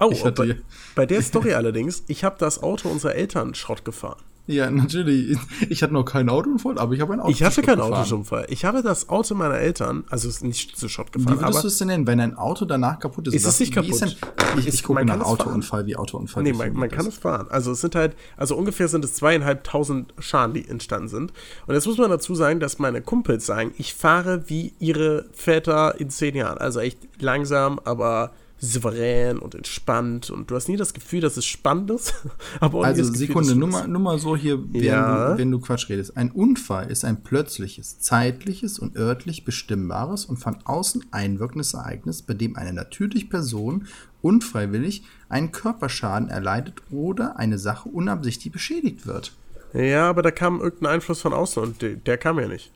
[0.00, 0.56] Oh, bei,
[0.94, 4.20] bei der Story allerdings, ich habe das Auto unserer Eltern Schrott gefahren.
[4.46, 5.38] Ja, natürlich.
[5.70, 8.46] Ich hatte noch keinen Autounfall, aber ich habe ein Auto Ich hatte keinen Autounfall.
[8.50, 11.38] Ich habe das Auto meiner Eltern, also es ist nicht zu Schott gefahren.
[11.38, 13.34] Wie würdest du es denn nennen, wenn ein Auto danach kaputt ist?
[13.34, 13.90] Ist es nicht kaputt?
[13.90, 14.12] Ist denn,
[14.58, 17.46] ich, ich gucke nach Autounfall, wie Autounfall Nee, man, man kann es fahren.
[17.48, 21.32] Also es sind halt, also ungefähr sind es zweieinhalbtausend Schaden, die entstanden sind.
[21.66, 25.98] Und jetzt muss man dazu sagen, dass meine Kumpels sagen, ich fahre wie ihre Väter
[25.98, 26.58] in zehn Jahren.
[26.58, 28.32] Also echt langsam, aber
[28.64, 32.14] souverän und entspannt und du hast nie das Gefühl, dass es spannend ist.
[32.60, 35.32] aber auch also Gefühl, Sekunde, nur mal, nur mal so hier, ja.
[35.32, 36.16] du, wenn du Quatsch redest.
[36.16, 42.34] Ein Unfall ist ein plötzliches, zeitliches und örtlich bestimmbares und von außen einwirkendes Ereignis, bei
[42.34, 43.86] dem eine natürliche Person
[44.22, 49.32] unfreiwillig einen Körperschaden erleidet oder eine Sache unabsichtlich beschädigt wird.
[49.74, 52.70] Ja, aber da kam irgendein Einfluss von außen und der, der kam ja nicht.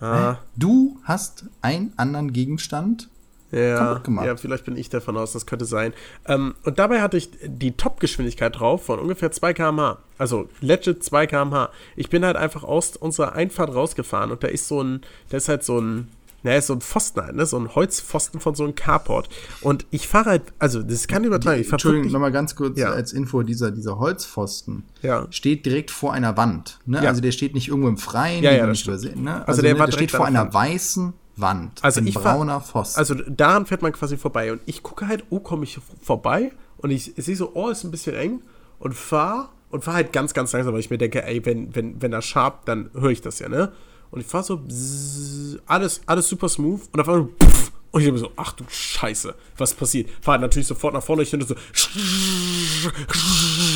[0.00, 0.38] Ah.
[0.56, 3.10] Du hast einen anderen Gegenstand
[3.52, 5.92] ja, ja, vielleicht bin ich davon aus, das könnte sein.
[6.26, 9.98] Ähm, und dabei hatte ich die Top-Geschwindigkeit drauf von ungefähr 2 km/h.
[10.18, 11.70] Also legit 2 km/h.
[11.96, 15.48] Ich bin halt einfach aus unserer Einfahrt rausgefahren und da ist so ein, da ist
[15.48, 16.08] halt so ein,
[16.42, 17.44] naja, so ein Pfosten halt, ne?
[17.44, 19.28] So ein Holzpfosten von so einem Carport.
[19.60, 21.60] Und ich fahre halt, also das kann übertragen.
[21.60, 22.90] Ich Entschuldigung, nochmal ganz kurz ja.
[22.90, 25.26] als Info, dieser, dieser Holzpfosten ja.
[25.30, 26.78] steht direkt vor einer Wand.
[26.86, 27.02] Ne?
[27.02, 27.10] Ja.
[27.10, 28.42] Also der steht nicht irgendwo im Freien.
[28.42, 28.94] Ja, ja, das ne?
[28.94, 29.10] Also,
[29.46, 31.82] also der, ne, der steht vor einer weißen Wand.
[31.82, 32.98] Also ein brauner Pfosten.
[32.98, 34.52] Also daran fährt man quasi vorbei.
[34.52, 36.52] Und ich gucke halt, oh, komme ich vorbei?
[36.78, 38.42] Und ich, ich sehe so, oh, ist ein bisschen eng.
[38.78, 42.02] Und fahre und fahre halt ganz, ganz langsam, weil ich mir denke, ey, wenn, wenn,
[42.02, 43.72] wenn er sharp, dann höre ich das ja, ne?
[44.10, 46.80] Und ich fahre so, bzzz, alles, alles super smooth.
[46.92, 50.10] Und auf einmal, pff, und ich denke mir so, ach du Scheiße, was passiert?
[50.20, 51.54] Fahre halt natürlich sofort nach vorne, ich finde so,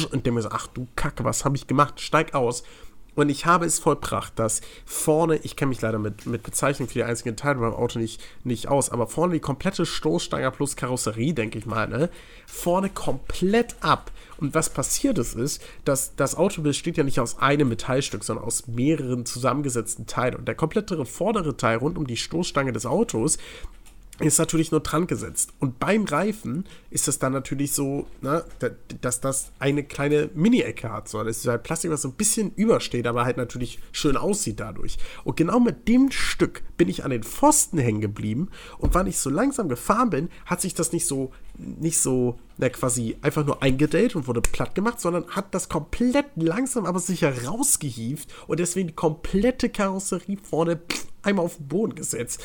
[0.06, 2.00] und denke mir so, ach du Kacke, was habe ich gemacht?
[2.00, 2.62] Steig aus.
[3.14, 6.94] Und ich habe es vollbracht, dass vorne, ich kenne mich leider mit, mit Bezeichnung für
[6.94, 11.32] die einzigen Teile beim Auto nicht, nicht aus, aber vorne die komplette Stoßstange plus Karosserie,
[11.32, 12.10] denke ich mal, ne?
[12.46, 14.10] Vorne komplett ab.
[14.38, 18.44] Und was passiert ist, ist, dass das Auto besteht ja nicht aus einem Metallstück, sondern
[18.44, 20.36] aus mehreren zusammengesetzten Teilen.
[20.36, 23.38] Und der komplette vordere Teil rund um die Stoßstange des Autos
[24.20, 25.52] ist natürlich nur dran gesetzt.
[25.58, 28.44] Und beim Reifen ist es dann natürlich so, ne,
[29.00, 31.08] dass das eine kleine Mini-Ecke hat.
[31.08, 31.22] So.
[31.24, 34.98] Das ist halt Plastik, was so ein bisschen übersteht, aber halt natürlich schön aussieht dadurch.
[35.24, 38.50] Und genau mit dem Stück bin ich an den Pfosten hängen geblieben.
[38.78, 42.68] Und wann ich so langsam gefahren bin, hat sich das nicht so nicht so, na
[42.68, 47.44] quasi einfach nur eingedellt und wurde platt gemacht, sondern hat das komplett langsam aber sicher
[47.44, 52.44] rausgehievt und deswegen die komplette Karosserie vorne pff, einmal auf den Boden gesetzt.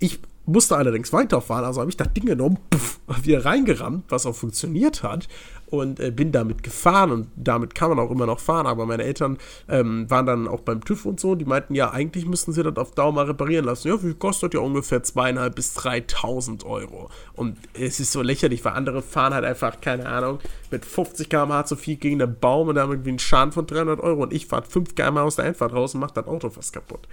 [0.00, 4.34] Ich musste allerdings weiterfahren, also habe ich das Ding genommen, pff, wieder reingerammt, was auch
[4.34, 5.28] funktioniert hat
[5.66, 9.04] und äh, bin damit gefahren und damit kann man auch immer noch fahren, aber meine
[9.04, 9.36] Eltern
[9.68, 12.76] ähm, waren dann auch beim TÜV und so, die meinten, ja, eigentlich müssten sie das
[12.76, 13.88] auf Dauer mal reparieren lassen.
[13.88, 18.72] Ja, wie kostet ja ungefähr zweieinhalb bis 3.000 Euro und es ist so lächerlich, weil
[18.72, 20.38] andere fahren halt einfach, keine Ahnung,
[20.70, 24.00] mit 50 km/h zu viel gegen den Baum und haben irgendwie einen Schaden von 300
[24.00, 26.72] Euro und ich fahre 5 km aus der Einfahrt raus und mache das Auto fast
[26.72, 27.06] kaputt.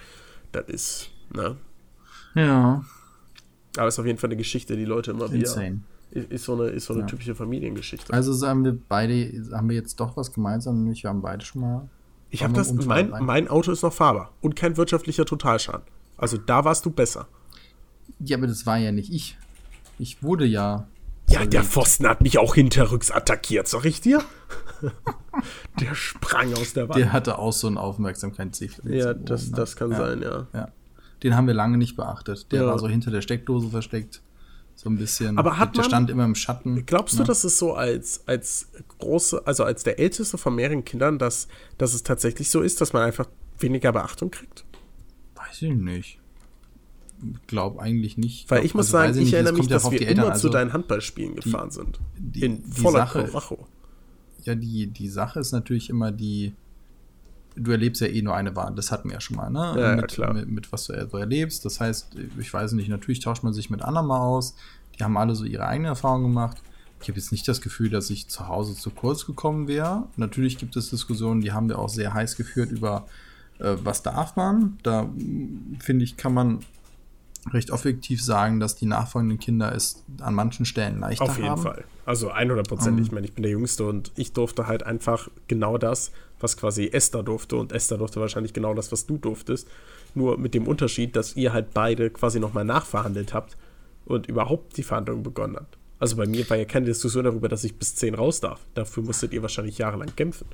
[0.54, 1.58] Das ist, ne?
[2.36, 2.84] Ja.
[3.78, 5.48] Aber es ist auf jeden Fall eine Geschichte, die Leute immer wieder.
[5.48, 5.82] Insane.
[6.12, 7.08] Ist, ist so eine, ist so eine Ja.
[7.08, 8.14] typische Familiengeschichte.
[8.14, 11.62] Also sagen wir beide, haben wir jetzt doch was gemeinsam, nämlich wir haben beide schon
[11.62, 11.90] mal.
[12.30, 15.84] ich habe das, mein, mein Auto ist noch fahrbar und kein wirtschaftlicher Totalschaden.
[16.18, 17.28] Also da warst du besser.
[18.20, 19.38] Ja, aber das war ja nicht ich.
[19.98, 20.88] Ich wurde ja.
[21.28, 21.66] Ja, der zerlegt.
[21.74, 24.22] Pfosten hat mich auch hinterrücks attackiert, sag ich dir.
[25.80, 27.00] der sprang aus der Wand.
[27.00, 28.86] Der hatte auch so einen Aufmerksamkeitsdefizit.
[28.86, 29.98] ja, das, das kann ja.
[29.98, 30.48] sein, ja.
[30.54, 30.68] Ja.
[31.26, 32.50] Den haben wir lange nicht beachtet.
[32.54, 32.68] Der Ja.
[32.68, 34.22] war so hinter der Steckdose versteckt.
[34.76, 35.38] So ein bisschen.
[35.38, 36.86] Aber hat der man- stand immer im Schatten.
[36.86, 37.28] Glaubst du, ne?
[37.28, 38.68] dass es so als, als
[39.00, 42.94] große, also als der älteste von mehreren Kindern, dass, dass es tatsächlich so ist, dass
[42.94, 43.28] man einfach
[43.60, 44.64] weniger Beachtung kriegt?
[45.36, 46.20] Weiß ich nicht.
[47.48, 48.52] Glaub eigentlich nicht.
[48.52, 50.32] Weil ich muss also sagen, ich nicht, erinnere mich, ja dass wir die immer zu
[50.32, 52.00] also deinen Handballspielen gefahren sind.
[52.18, 53.66] die- in die voller Sache- Karacho.
[54.44, 56.54] Ja, die, die Sache ist natürlich immer die,
[57.56, 59.74] du erlebst ja eh nur eine Wahl, das hatten wir ja schon mal, ne?
[59.76, 60.34] Ja, ja, mit, klar.
[60.34, 61.66] Mit, mit was du so erlebst.
[61.66, 64.56] Das heißt, ich weiß nicht, natürlich tauscht man sich mit anderen mal aus.
[64.98, 66.62] Die haben alle so ihre eigene Erfahrung gemacht.
[67.02, 70.08] Ich habe jetzt nicht das Gefühl, dass ich zu Hause zu kurz gekommen wäre.
[70.16, 73.06] Natürlich gibt es Diskussionen, die haben wir auch sehr heiß geführt über,
[73.60, 74.78] äh, was darf man.
[74.84, 75.10] Da
[75.80, 76.60] finde ich, kann man
[77.52, 81.62] recht objektiv sagen, dass die nachfolgenden Kinder es an manchen Stellen leichter Auf jeden haben.
[81.62, 81.84] Fall.
[82.06, 82.98] Also 100 Prozent.
[82.98, 83.04] Ähm.
[83.04, 86.90] ich meine, ich bin der Jüngste und ich durfte halt einfach genau das, was quasi
[86.92, 87.56] Esther durfte.
[87.56, 89.68] Und Esther durfte wahrscheinlich genau das, was du durftest.
[90.16, 93.58] Nur mit dem Unterschied, dass ihr halt beide quasi nochmal nachverhandelt habt
[94.06, 95.78] und überhaupt die Verhandlung begonnen habt.
[95.98, 98.60] Also bei mir war ja keine Diskussion darüber, dass ich bis 10 raus darf.
[98.74, 100.46] Dafür musstet ihr wahrscheinlich jahrelang kämpfen.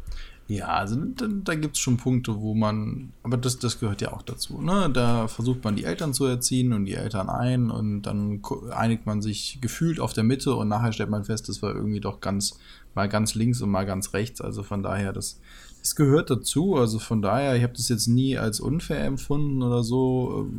[0.52, 4.12] Ja, also da, da gibt es schon Punkte, wo man, aber das, das gehört ja
[4.12, 4.62] auch dazu.
[4.62, 4.90] Ne?
[4.94, 9.22] Da versucht man die Eltern zu erziehen und die Eltern ein und dann einigt man
[9.22, 12.60] sich gefühlt auf der Mitte und nachher stellt man fest, das war irgendwie doch ganz,
[12.96, 14.42] mal ganz links und mal ganz rechts.
[14.42, 15.40] Also von daher, das,
[15.80, 16.76] das gehört dazu.
[16.76, 20.50] Also von daher, ich habe das jetzt nie als unfair empfunden oder so.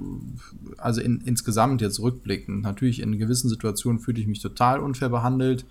[0.79, 2.63] Also in, insgesamt jetzt rückblickend.
[2.63, 5.67] Natürlich in gewissen Situationen fühlte ich mich total unfair behandelt.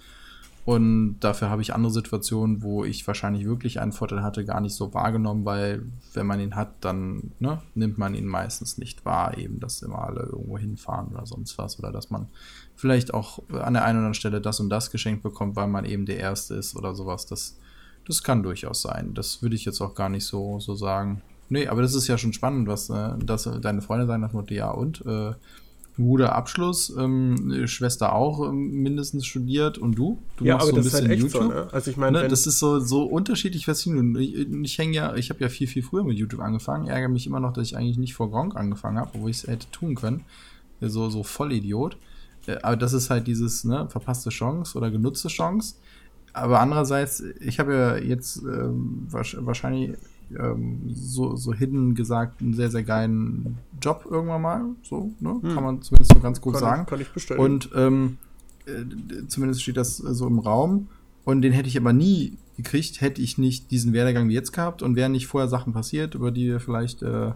[0.63, 4.76] Und dafür habe ich andere Situationen, wo ich wahrscheinlich wirklich einen Vorteil hatte, gar nicht
[4.76, 9.38] so wahrgenommen, weil wenn man ihn hat, dann ne, nimmt man ihn meistens nicht wahr,
[9.38, 11.80] eben, dass immer alle irgendwo hinfahren oder sonst was.
[11.80, 12.28] Oder dass man
[12.76, 15.86] vielleicht auch an der einen oder anderen Stelle das und das geschenkt bekommt, weil man
[15.86, 17.26] eben der Erste ist oder sowas.
[17.26, 17.58] Das,
[18.06, 19.15] das kann durchaus sein.
[19.15, 21.24] Das würde ich jetzt auch gar nicht so, so sagen.
[21.50, 24.54] Nee, aber das ist ja schon spannend, was äh, dass deine Freunde sagen, das Motto,
[24.54, 25.34] ja und äh,
[25.97, 30.17] Bruder Abschluss, ähm, Schwester auch ähm, mindestens studiert und du?
[30.38, 31.43] Du ja, aber das ist halt echt YouTube.
[31.43, 31.67] so, ne?
[31.71, 34.17] Also ich meine, Ne, das ist so, so unterschiedlich faszinierend.
[34.17, 36.88] Ich, ich hänge ja, ich habe ja viel, viel früher mit YouTube angefangen.
[36.88, 39.47] Ärgere mich immer noch, dass ich eigentlich nicht vor Gronk angefangen habe, obwohl ich es
[39.47, 40.21] hätte tun können.
[40.80, 41.97] So, so Vollidiot.
[42.47, 45.75] Äh, Aber das ist halt dieses, ne, verpasste Chance oder genutzte Chance.
[46.34, 49.97] Aber andererseits, ich habe ja jetzt ähm, wahrsch- wahrscheinlich
[50.39, 54.65] ähm, so, so hidden gesagt einen sehr, sehr geilen Job irgendwann mal.
[54.84, 55.39] So, ne?
[55.41, 55.54] Hm.
[55.54, 56.82] Kann man zumindest so ganz gut kann, sagen.
[56.84, 57.44] Ich, kann ich bestätigen.
[57.44, 58.17] Und ähm,
[58.65, 60.88] äh, zumindest steht das äh, so im Raum.
[61.24, 64.82] Und den hätte ich aber nie gekriegt, hätte ich nicht diesen Werdegang wie jetzt gehabt
[64.82, 67.32] und wären nicht vorher Sachen passiert, über die wir vielleicht äh,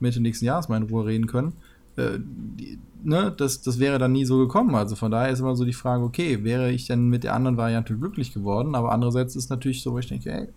[0.00, 1.52] Mitte nächsten Jahres mal in Ruhe reden können.
[1.96, 4.74] Äh, die, ne, das, das wäre dann nie so gekommen.
[4.74, 7.56] Also von daher ist immer so die Frage, okay, wäre ich denn mit der anderen
[7.56, 8.74] Variante glücklich geworden?
[8.74, 10.48] Aber andererseits ist natürlich so, wo ich denke, ey,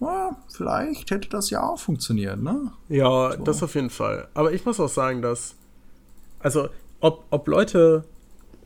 [0.00, 2.72] na, vielleicht hätte das ja auch funktioniert, ne?
[2.88, 3.42] Ja, So.
[3.44, 4.28] das auf jeden Fall.
[4.34, 5.54] Aber ich muss auch sagen, dass,
[6.40, 6.68] also,
[7.00, 8.04] ob, ob Leute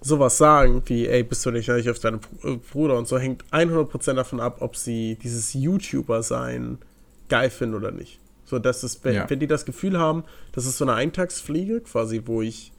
[0.00, 3.44] sowas sagen, wie, ey, bist du nicht eigentlich auf deinen äh, Bruder und so, hängt
[3.52, 6.78] 100% davon ab, ob sie dieses YouTuber-Sein
[7.28, 8.18] geil finden oder nicht.
[8.44, 9.30] So, das ist, wenn, Ja.
[9.30, 12.72] wenn die das Gefühl haben, das ist so eine Eintagsfliege, quasi, wo ich,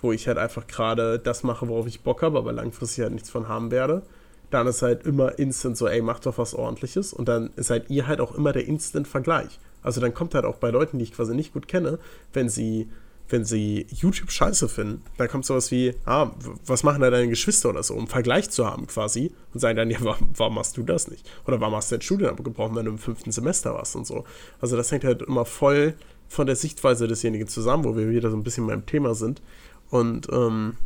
[0.00, 3.28] wo ich halt einfach gerade das mache, worauf ich Bock habe, aber langfristig halt nichts
[3.28, 4.02] von haben werde,
[4.50, 8.06] dann ist halt immer instant so, ey, mach doch was ordentliches und dann seid ihr
[8.06, 9.58] halt auch immer der Instant-Vergleich.
[9.82, 11.98] Also dann kommt halt auch bei Leuten, die ich quasi nicht gut kenne,
[12.32, 12.88] wenn sie,
[13.28, 16.30] wenn sie YouTube scheiße finden, dann kommt sowas wie, ah,
[16.66, 19.90] was machen da deine Geschwister oder so, um Vergleich zu haben quasi und sagen dann,
[19.90, 21.28] ja, warum, warum machst du das nicht?
[21.46, 24.24] Oder warum hast du dein Studium abgebrochen, wenn du im fünften Semester warst und so.
[24.60, 25.94] Also das hängt halt immer voll
[26.28, 29.42] von der Sichtweise desjenigen zusammen, wo wir wieder so ein bisschen beim Thema sind.
[29.90, 30.76] Und ähm,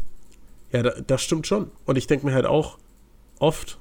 [0.72, 1.70] Ja, da, das stimmt schon.
[1.85, 2.79] Und ich denke mir halt auch
[3.42, 3.78] oft,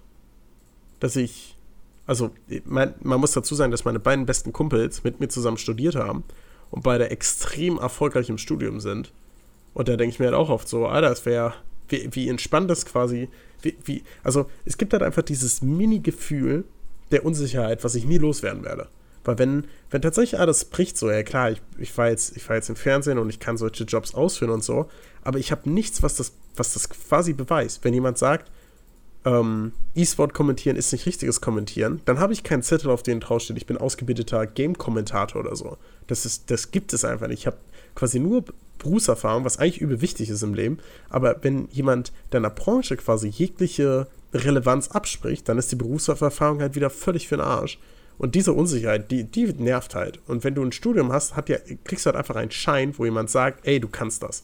[1.00, 1.56] dass ich,
[2.06, 2.32] also
[2.66, 6.24] mein, man muss dazu sagen, dass meine beiden besten Kumpels mit mir zusammen studiert haben
[6.72, 9.12] und beide extrem erfolgreich im Studium sind.
[9.74, 11.54] Und da denke ich mir halt auch oft so, Alter, es wäre,
[11.88, 13.30] wie, wie entspannt das quasi,
[13.62, 16.66] wie, wie, also es gibt halt einfach dieses Mini-Gefühl
[17.12, 18.88] der Unsicherheit, was ich nie loswerden werde.
[19.24, 22.56] Weil wenn, wenn tatsächlich alles bricht, so, ja klar, ich, ich war jetzt, ich war
[22.56, 24.90] jetzt im Fernsehen und ich kann solche Jobs ausführen und so,
[25.24, 27.84] aber ich habe nichts, was das, was das quasi beweist.
[27.84, 28.52] Wenn jemand sagt,
[29.26, 33.58] ähm, E-Sport kommentieren ist nicht richtiges Kommentieren, dann habe ich keinen Zettel, auf den draufsteht,
[33.58, 35.78] ich bin ausgebildeter Game-Kommentator oder so.
[36.08, 37.42] Das, ist, das gibt es einfach nicht.
[37.42, 37.58] Ich habe
[37.96, 38.46] quasi nur
[38.80, 40.80] Berufserfahrung, was eigentlich übel wichtig ist im Leben.
[41.10, 46.90] Aber wenn jemand deiner Branche quasi jegliche Relevanz abspricht, dann ist die Berufserfahrung halt wieder
[46.90, 47.80] völlig für den Arsch.
[48.18, 50.20] Und diese Unsicherheit, die, die nervt halt.
[50.28, 53.06] Und wenn du ein Studium hast, hat ja, kriegst du halt einfach einen Schein, wo
[53.06, 54.44] jemand sagt, ey, du kannst das.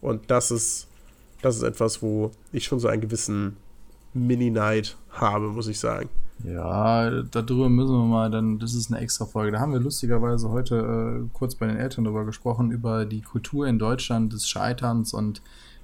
[0.00, 0.88] Und das ist,
[1.40, 3.56] das ist etwas, wo ich schon so einen gewissen
[4.14, 6.08] Mini-Neid habe, muss ich sagen.
[6.44, 9.52] Ja, darüber müssen wir mal, dann, das ist eine extra Folge.
[9.52, 13.66] Da haben wir lustigerweise heute äh, kurz bei den Eltern darüber gesprochen, über die Kultur
[13.68, 15.40] in Deutschland des Scheiterns und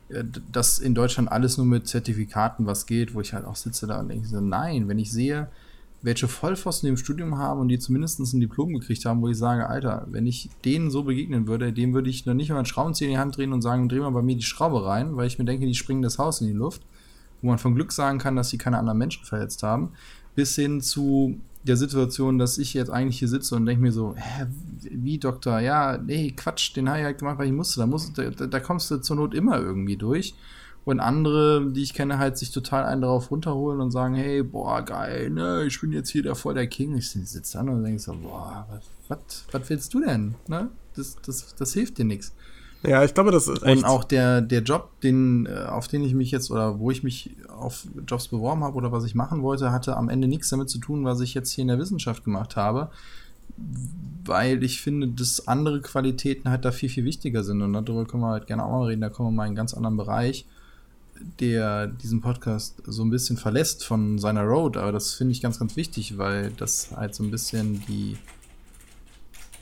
[0.08, 3.86] äh, dass in Deutschland alles nur mit Zertifikaten was geht, wo ich halt auch sitze
[3.86, 5.48] da und denke so, nein, wenn ich sehe,
[6.02, 9.68] welche Vollpfosten im Studium haben und die zumindest ein Diplom gekriegt haben, wo ich sage,
[9.68, 13.08] Alter, wenn ich denen so begegnen würde, dem würde ich noch nicht mal einen Schraubenzieher
[13.08, 15.38] in die Hand drehen und sagen, dreh mal bei mir die Schraube rein, weil ich
[15.38, 16.82] mir denke, die springen das Haus in die Luft,
[17.42, 19.92] wo man von Glück sagen kann, dass sie keine anderen Menschen verletzt haben,
[20.34, 24.14] bis hin zu der Situation, dass ich jetzt eigentlich hier sitze und denke mir so,
[24.16, 24.46] hä,
[24.90, 28.16] wie Doktor, ja, nee, Quatsch, den habe ich halt gemacht, weil ich musste, da, musst,
[28.16, 30.34] da, da kommst du zur Not immer irgendwie durch
[30.84, 34.82] und andere, die ich kenne, halt sich total einen darauf runterholen und sagen, hey, boah,
[34.82, 36.96] geil, ne, ich bin jetzt hier der voll der King.
[36.96, 38.66] Ich sitze dann und denke so, boah,
[39.08, 40.34] was, was willst du denn?
[40.46, 40.70] Ne?
[40.96, 42.32] Das, das, das hilft dir nichts.
[42.82, 43.78] Ja, ich glaube, das ist echt.
[43.78, 47.02] Und auch der, der Job, den, äh, auf den ich mich jetzt oder wo ich
[47.02, 50.70] mich auf Jobs beworben habe oder was ich machen wollte, hatte am Ende nichts damit
[50.70, 52.90] zu tun, was ich jetzt hier in der Wissenschaft gemacht habe.
[54.24, 57.62] Weil ich finde, dass andere Qualitäten halt da viel, viel wichtiger sind.
[57.62, 59.00] Und darüber können wir halt gerne auch mal reden.
[59.00, 60.46] Da kommen wir mal in einen ganz anderen Bereich
[61.40, 65.58] der diesen Podcast so ein bisschen verlässt von seiner Road, aber das finde ich ganz,
[65.58, 68.16] ganz wichtig, weil das halt so ein bisschen die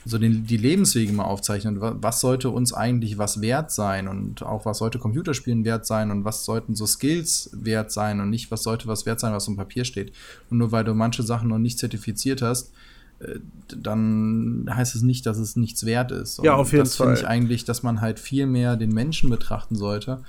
[0.07, 1.77] so den, die Lebenswege mal aufzeichnet.
[1.79, 6.25] Was sollte uns eigentlich was wert sein und auch was sollte Computerspielen wert sein und
[6.25, 9.57] was sollten so Skills wert sein und nicht was sollte was wert sein, was im
[9.57, 10.13] Papier steht.
[10.49, 12.71] Und nur weil du manche Sachen noch nicht zertifiziert hast,
[13.19, 13.39] äh,
[13.75, 16.39] dann heißt es nicht, dass es nichts wert ist.
[16.39, 17.07] Und ja, auf jeden das Fall.
[17.07, 20.23] Das finde ich eigentlich, dass man halt viel mehr den Menschen betrachten sollte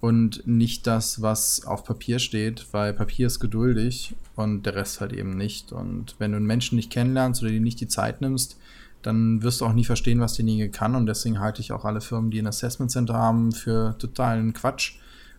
[0.00, 5.12] und nicht das, was auf Papier steht, weil Papier ist geduldig und der Rest halt
[5.12, 5.72] eben nicht.
[5.72, 8.56] Und wenn du einen Menschen nicht kennenlernst oder dir nicht die Zeit nimmst,
[9.02, 10.94] dann wirst du auch nie verstehen, was derjenige kann.
[10.94, 14.94] Und deswegen halte ich auch alle Firmen, die ein Assessment Center haben, für totalen Quatsch.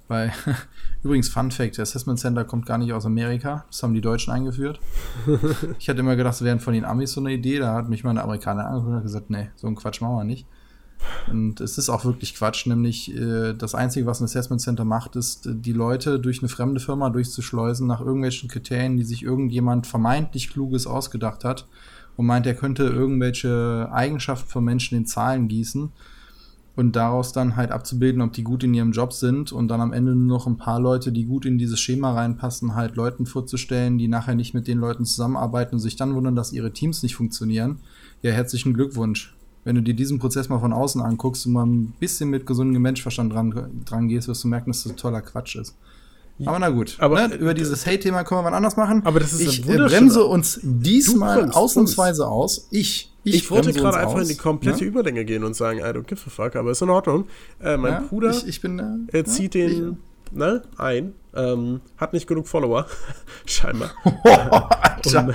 [0.07, 0.33] Weil,
[1.03, 3.65] übrigens, Fun Fact: das Assessment Center kommt gar nicht aus Amerika.
[3.67, 4.79] Das haben die Deutschen eingeführt.
[5.79, 7.59] ich hatte immer gedacht, es wären von den Amis so eine Idee.
[7.59, 10.23] Da hat mich mal eine Amerikaner angeguckt und gesagt: Nee, so einen Quatsch machen wir
[10.23, 10.45] nicht.
[11.31, 15.15] Und es ist auch wirklich Quatsch, nämlich äh, das Einzige, was ein Assessment Center macht,
[15.15, 19.87] ist, äh, die Leute durch eine fremde Firma durchzuschleusen nach irgendwelchen Kriterien, die sich irgendjemand
[19.87, 21.67] vermeintlich Kluges ausgedacht hat
[22.21, 25.91] und meint, er könnte irgendwelche Eigenschaften von Menschen in Zahlen gießen
[26.75, 29.91] und daraus dann halt abzubilden, ob die gut in ihrem Job sind und dann am
[29.91, 33.97] Ende nur noch ein paar Leute, die gut in dieses Schema reinpassen, halt Leuten vorzustellen,
[33.97, 37.15] die nachher nicht mit den Leuten zusammenarbeiten und sich dann wundern, dass ihre Teams nicht
[37.15, 37.79] funktionieren.
[38.21, 41.93] Ja, herzlichen Glückwunsch wenn du dir diesen Prozess mal von außen anguckst und mal ein
[41.99, 45.75] bisschen mit gesundem Menschverstand dran, dran gehst, wirst du merken, dass das toller Quatsch ist.
[46.45, 49.03] Aber na gut, aber ne, über dieses Hate-Thema können wir wann anders machen.
[49.05, 52.67] Aber das ist ich äh, bremse uns diesmal ausnahmsweise aus.
[52.71, 54.23] Ich, ich, ich wollte gerade einfach aus.
[54.23, 54.87] in die komplette ja?
[54.87, 57.27] Überlänge gehen und sagen, I don't give a fuck, aber ist in Ordnung.
[57.61, 59.97] Äh, mein ja, Bruder ich, ich bin, äh, er zieht ja, den
[60.31, 62.87] ne, ein, ähm, hat nicht genug Follower,
[63.45, 63.91] scheinbar.
[64.23, 65.33] Oh, Alter.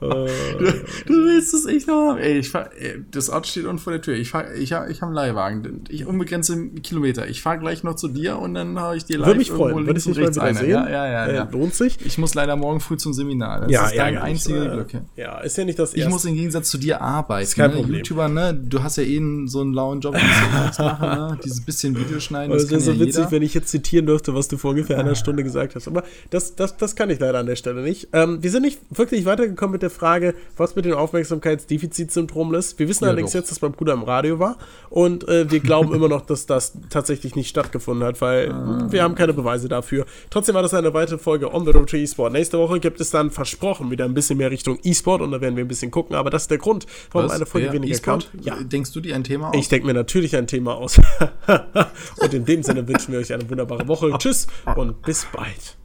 [0.00, 2.18] du willst es echt noch haben.
[2.18, 4.14] Ey, ich fahr, ey, das Auto steht unten vor der Tür.
[4.14, 5.84] Ich, fahr, ich, ich habe einen Leihwagen.
[5.88, 7.28] Ich unbegrenzte Kilometer.
[7.28, 9.86] Ich fahre gleich noch zu dir und dann habe ich dir Würde mich freuen.
[9.86, 10.54] Würde ich mich ein.
[10.54, 10.70] Sehen.
[10.70, 11.98] Ja, ja, ja, äh, ja, Lohnt sich.
[12.04, 13.62] Ich muss leider morgen früh zum Seminar.
[13.62, 14.88] Das ja, ist ja, dein einzige äh, Glück.
[15.16, 16.00] Ja, ist ja nicht das erste.
[16.00, 17.42] Ich muss im Gegensatz zu dir arbeiten.
[17.42, 17.76] Ist kein ne?
[17.76, 17.96] Problem.
[17.98, 18.54] YouTuber, ne?
[18.54, 21.38] Du hast ja eh so einen lauen Job, machen, ne?
[21.44, 22.52] Dieses bisschen Videoschneiden.
[22.52, 23.30] Das, das ist so witzig, jeder.
[23.30, 25.88] wenn ich jetzt zitieren dürfte, was du vor ungefähr einer Stunde gesagt hast.
[25.88, 28.08] Aber das, das, das kann ich leider an der Stelle nicht.
[28.12, 32.78] Ähm, wir sind nicht wirklich weitergekommen mit der Frage, was mit Aufmerksamkeiten Aufmerksamkeitsdefizitsyndrom ist.
[32.78, 33.40] Wir wissen ja, allerdings doch.
[33.40, 34.56] jetzt, dass mein Bruder im Radio war
[34.90, 38.86] und äh, wir glauben immer noch, dass das tatsächlich nicht stattgefunden hat, weil ah.
[38.90, 40.06] wir haben keine Beweise dafür.
[40.30, 42.32] Trotzdem war das eine weitere Folge On the Road to eSport.
[42.32, 45.56] Nächste Woche gibt es dann versprochen wieder ein bisschen mehr Richtung eSport und da werden
[45.56, 47.36] wir ein bisschen gucken, aber das ist der Grund, warum Was?
[47.36, 48.20] eine Folge ja, weniger e kam.
[48.40, 48.56] Ja.
[48.62, 49.56] Denkst du dir ein Thema aus?
[49.56, 51.00] Ich denke mir natürlich ein Thema aus.
[52.20, 54.12] und in dem Sinne wünschen wir euch eine wunderbare Woche.
[54.18, 55.76] Tschüss und bis bald.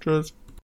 [0.00, 0.34] Tschüss.